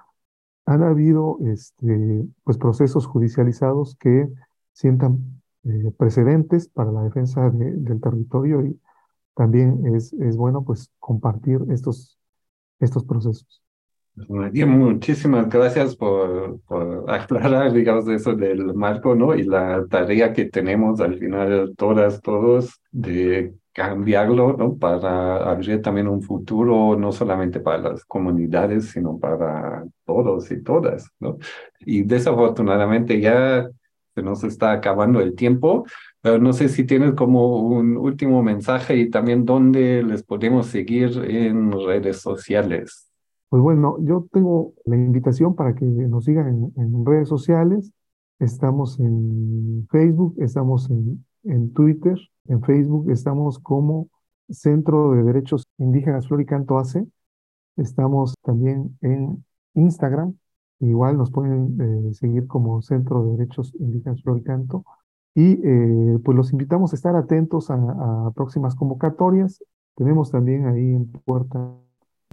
han 0.67 0.83
habido 0.83 1.39
este, 1.47 2.27
pues, 2.45 2.59
procesos 2.59 3.07
judicializados 3.07 3.97
que 3.97 4.29
sientan 4.75 5.41
eh, 5.65 5.91
precedentes 5.97 6.69
para 6.69 6.93
la 6.93 7.03
defensa 7.03 7.49
de, 7.49 7.73
del 7.77 7.99
territorio 7.99 8.63
y 8.63 8.79
también 9.35 9.95
es, 9.95 10.13
es 10.15 10.37
bueno 10.37 10.65
pues 10.65 10.91
compartir 10.99 11.61
estos, 11.71 12.19
estos 12.79 13.05
procesos. 13.05 13.63
Muchísimas 14.29 15.49
gracias 15.49 15.97
por, 15.97 16.61
por, 16.63 17.11
aclarar, 17.11 17.73
digamos, 17.73 18.09
eso 18.09 18.35
del 18.35 18.75
marco, 18.75 19.15
¿no? 19.15 19.35
Y 19.35 19.45
la 19.45 19.87
tarea 19.89 20.33
que 20.33 20.47
tenemos 20.47 21.01
al 21.01 21.19
final, 21.19 21.75
todas, 21.77 22.21
todos, 22.21 22.81
de 22.91 23.55
cambiarlo, 23.73 24.57
¿no? 24.57 24.77
Para 24.77 25.37
abrir 25.51 25.81
también 25.81 26.09
un 26.09 26.23
futuro, 26.23 26.97
no 26.99 27.13
solamente 27.13 27.61
para 27.61 27.79
las 27.91 28.05
comunidades, 28.05 28.91
sino 28.91 29.19
para 29.19 29.85
todos 30.05 30.51
y 30.51 30.63
todas, 30.63 31.09
¿no? 31.21 31.39
Y 31.81 32.03
desafortunadamente 32.03 33.21
ya 33.21 33.71
se 34.15 34.23
nos 34.23 34.45
está 34.45 34.73
acabando 34.73 35.21
el 35.21 35.35
tiempo, 35.35 35.87
no 36.23 36.53
sé 36.53 36.69
si 36.69 36.85
tienes 36.85 37.15
como 37.15 37.63
un 37.63 37.97
último 37.97 38.43
mensaje 38.43 38.97
y 38.97 39.11
también 39.11 39.45
dónde 39.45 40.03
les 40.03 40.23
podemos 40.23 40.67
seguir 40.67 41.11
en 41.25 41.73
redes 41.73 42.21
sociales. 42.21 43.11
Pues 43.49 43.63
bueno, 43.63 43.97
yo 44.01 44.27
tengo 44.33 44.75
la 44.85 44.97
invitación 44.97 45.55
para 45.55 45.75
que 45.75 45.85
nos 45.85 46.25
sigan 46.25 46.49
en, 46.49 46.83
en 46.83 47.07
redes 47.07 47.29
sociales. 47.29 47.91
Estamos 48.39 48.99
en 49.01 49.87
Facebook, 49.91 50.37
estamos 50.39 50.89
en, 50.91 51.25
en 51.45 51.73
Twitter, 51.73 52.19
en 52.47 52.63
Facebook 52.63 53.11
estamos 53.11 53.59
como 53.59 54.09
Centro 54.49 55.13
de 55.13 55.25
Derechos 55.25 55.65
Indígenas 55.79 56.29
Floricanto 56.29 56.79
AC. 56.79 57.05
Estamos 57.77 58.35
también 58.43 58.97
en 59.01 59.45
Instagram 59.75 60.35
Igual 60.81 61.19
nos 61.19 61.31
pueden 61.31 61.77
eh, 61.79 62.15
seguir 62.15 62.47
como 62.47 62.81
Centro 62.81 63.23
de 63.23 63.37
Derechos 63.37 63.75
Indígenas 63.79 64.23
Floricanto 64.23 64.85
Y 65.35 65.61
eh, 65.65 66.19
pues 66.25 66.37
los 66.37 66.53
invitamos 66.53 66.93
a 66.93 66.97
estar 66.97 67.17
atentos 67.17 67.71
a, 67.71 67.75
a 67.75 68.31
próximas 68.35 68.75
convocatorias. 68.75 69.63
Tenemos 69.95 70.31
también 70.31 70.67
ahí 70.67 70.95
en 70.95 71.11
puerta 71.11 71.59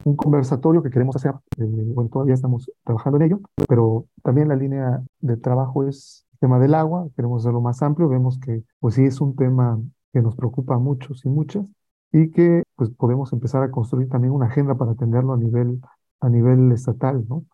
un 0.04 0.16
conversatorio 0.16 0.82
que 0.84 0.90
queremos 0.90 1.16
hacer. 1.16 1.34
eh, 1.58 1.66
bueno, 1.94 2.10
todavía 2.10 2.34
estamos 2.34 2.72
trabajando 2.84 3.18
en 3.18 3.24
ello, 3.24 3.40
pero 3.68 4.06
también 4.24 4.48
la 4.48 4.56
línea 4.56 5.04
de 5.20 5.38
trabajo 5.38 5.84
es 5.88 6.26
el 6.34 6.40
tema 6.40 6.60
del 6.60 6.76
agua. 6.76 7.08
Queremos 7.16 7.44
hacerlo 7.44 7.62
más 7.62 7.82
amplio. 7.82 8.10
Vemos 8.10 8.40
que, 8.40 8.64
pues 8.80 8.96
sí, 8.96 9.06
es 9.06 9.22
un 9.22 9.36
tema 9.36 9.80
que 10.14 10.22
nos 10.22 10.36
preocupa 10.36 10.76
a 10.76 10.80
muchos 10.80 11.26
y 11.26 11.30
muchas 11.30 11.72
y 12.12 12.32
que, 12.32 12.64
pues, 12.76 12.90
podemos 12.92 13.34
empezar 13.34 13.64
a 13.64 13.72
construir 13.72 14.10
también 14.10 14.34
una 14.34 14.48
agenda 14.48 14.76
para 14.76 14.92
atenderlo 14.92 15.34
a 15.34 15.38
nivel, 15.38 15.82
a 16.22 16.30
nivel 16.30 16.72
estatal, 16.72 17.26
¿no? 17.28 17.46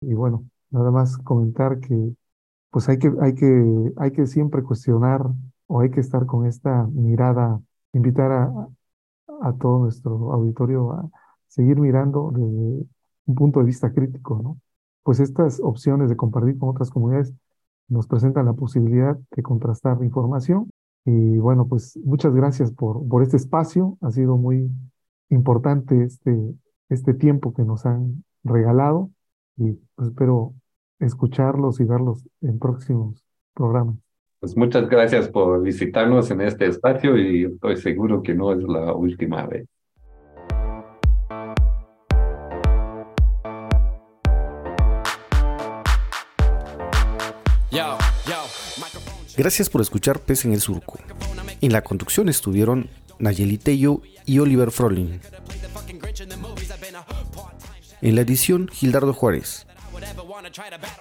Y 0.00 0.14
bueno, 0.14 0.44
nada 0.70 0.90
más 0.90 1.18
comentar 1.18 1.78
que, 1.80 2.14
pues, 2.70 2.88
hay 2.88 2.98
que, 2.98 3.12
hay 3.20 3.34
que, 3.34 3.92
hay 3.96 4.12
que 4.12 4.26
siempre 4.26 4.62
cuestionar 4.62 5.22
o 5.66 5.80
hay 5.80 5.90
que 5.90 6.00
estar 6.00 6.26
con 6.26 6.46
esta 6.46 6.86
mirada, 6.88 7.60
invitar 7.92 8.32
a, 8.32 8.68
a 9.42 9.52
todo 9.54 9.80
nuestro 9.80 10.32
auditorio 10.32 10.92
a 10.92 11.08
seguir 11.48 11.78
mirando 11.78 12.30
desde 12.32 12.86
un 13.26 13.34
punto 13.34 13.60
de 13.60 13.66
vista 13.66 13.92
crítico, 13.92 14.40
¿no? 14.42 14.58
Pues 15.02 15.20
estas 15.20 15.60
opciones 15.60 16.08
de 16.10 16.16
compartir 16.16 16.58
con 16.58 16.70
otras 16.70 16.90
comunidades 16.90 17.32
nos 17.88 18.06
presentan 18.06 18.46
la 18.46 18.52
posibilidad 18.52 19.18
de 19.34 19.42
contrastar 19.42 20.02
información. 20.02 20.70
Y 21.04 21.38
bueno, 21.38 21.66
pues 21.66 21.96
muchas 22.04 22.34
gracias 22.34 22.72
por, 22.72 23.06
por 23.08 23.22
este 23.22 23.38
espacio. 23.38 23.96
Ha 24.02 24.10
sido 24.10 24.36
muy 24.36 24.70
importante 25.30 26.04
este, 26.04 26.54
este 26.90 27.14
tiempo 27.14 27.54
que 27.54 27.62
nos 27.64 27.86
han 27.86 28.24
regalado 28.44 29.10
y 29.56 29.72
pues 29.94 30.08
espero 30.08 30.54
escucharlos 30.98 31.80
y 31.80 31.84
verlos 31.84 32.28
en 32.40 32.58
próximos 32.58 33.24
programas. 33.54 33.96
Pues 34.40 34.56
muchas 34.56 34.88
gracias 34.88 35.28
por 35.28 35.62
visitarnos 35.62 36.30
en 36.30 36.40
este 36.40 36.66
espacio 36.66 37.16
y 37.16 37.44
estoy 37.44 37.76
seguro 37.76 38.22
que 38.22 38.34
no 38.34 38.52
es 38.52 38.62
la 38.62 38.94
última 38.94 39.46
vez. 39.46 39.66
Gracias 49.38 49.70
por 49.70 49.80
escuchar 49.80 50.18
Pez 50.18 50.44
en 50.44 50.52
el 50.52 50.60
Surco. 50.60 50.98
En 51.60 51.72
la 51.72 51.82
conducción 51.82 52.28
estuvieron 52.28 52.88
Nayeli 53.20 53.56
Tello 53.56 54.02
y 54.26 54.40
Oliver 54.40 54.72
Frolin. 54.72 55.20
En 58.02 58.14
la 58.16 58.20
edición, 58.22 58.66
Gildardo 58.66 59.12
Juárez. 59.12 59.67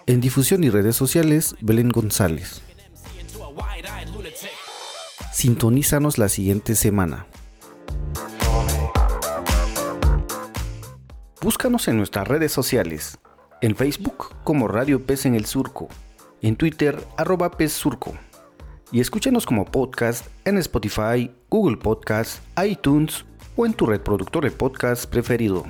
En 0.08 0.22
difusión 0.22 0.64
y 0.64 0.70
redes 0.70 0.96
sociales, 0.96 1.56
Belén 1.62 1.90
González. 1.90 2.62
Sintonízanos 5.32 6.18
la 6.18 6.30
siguiente 6.30 6.76
semana. 6.76 7.28
Búscanos 11.42 11.88
en 11.88 11.98
nuestras 11.98 12.28
redes 12.28 12.52
sociales. 12.52 13.20
En 13.62 13.76
Facebook 13.76 14.36
como 14.44 14.68
Radio 14.68 15.06
Pez 15.06 15.26
en 15.26 15.36
el 15.36 15.46
Surco. 15.46 15.88
En 16.42 16.56
Twitter, 16.56 17.00
arroba 17.18 17.52
Pez 17.52 17.74
Surco. 17.74 18.14
Y 18.92 19.02
escúchanos 19.02 19.46
como 19.46 19.66
podcast 19.66 20.26
en 20.46 20.58
Spotify, 20.58 21.32
Google 21.50 21.78
Podcast, 21.78 22.42
iTunes 22.64 23.26
o 23.56 23.66
en 23.66 23.74
tu 23.74 23.86
reproductor 23.86 24.44
de 24.44 24.52
podcast 24.52 25.06
preferido. 25.06 25.66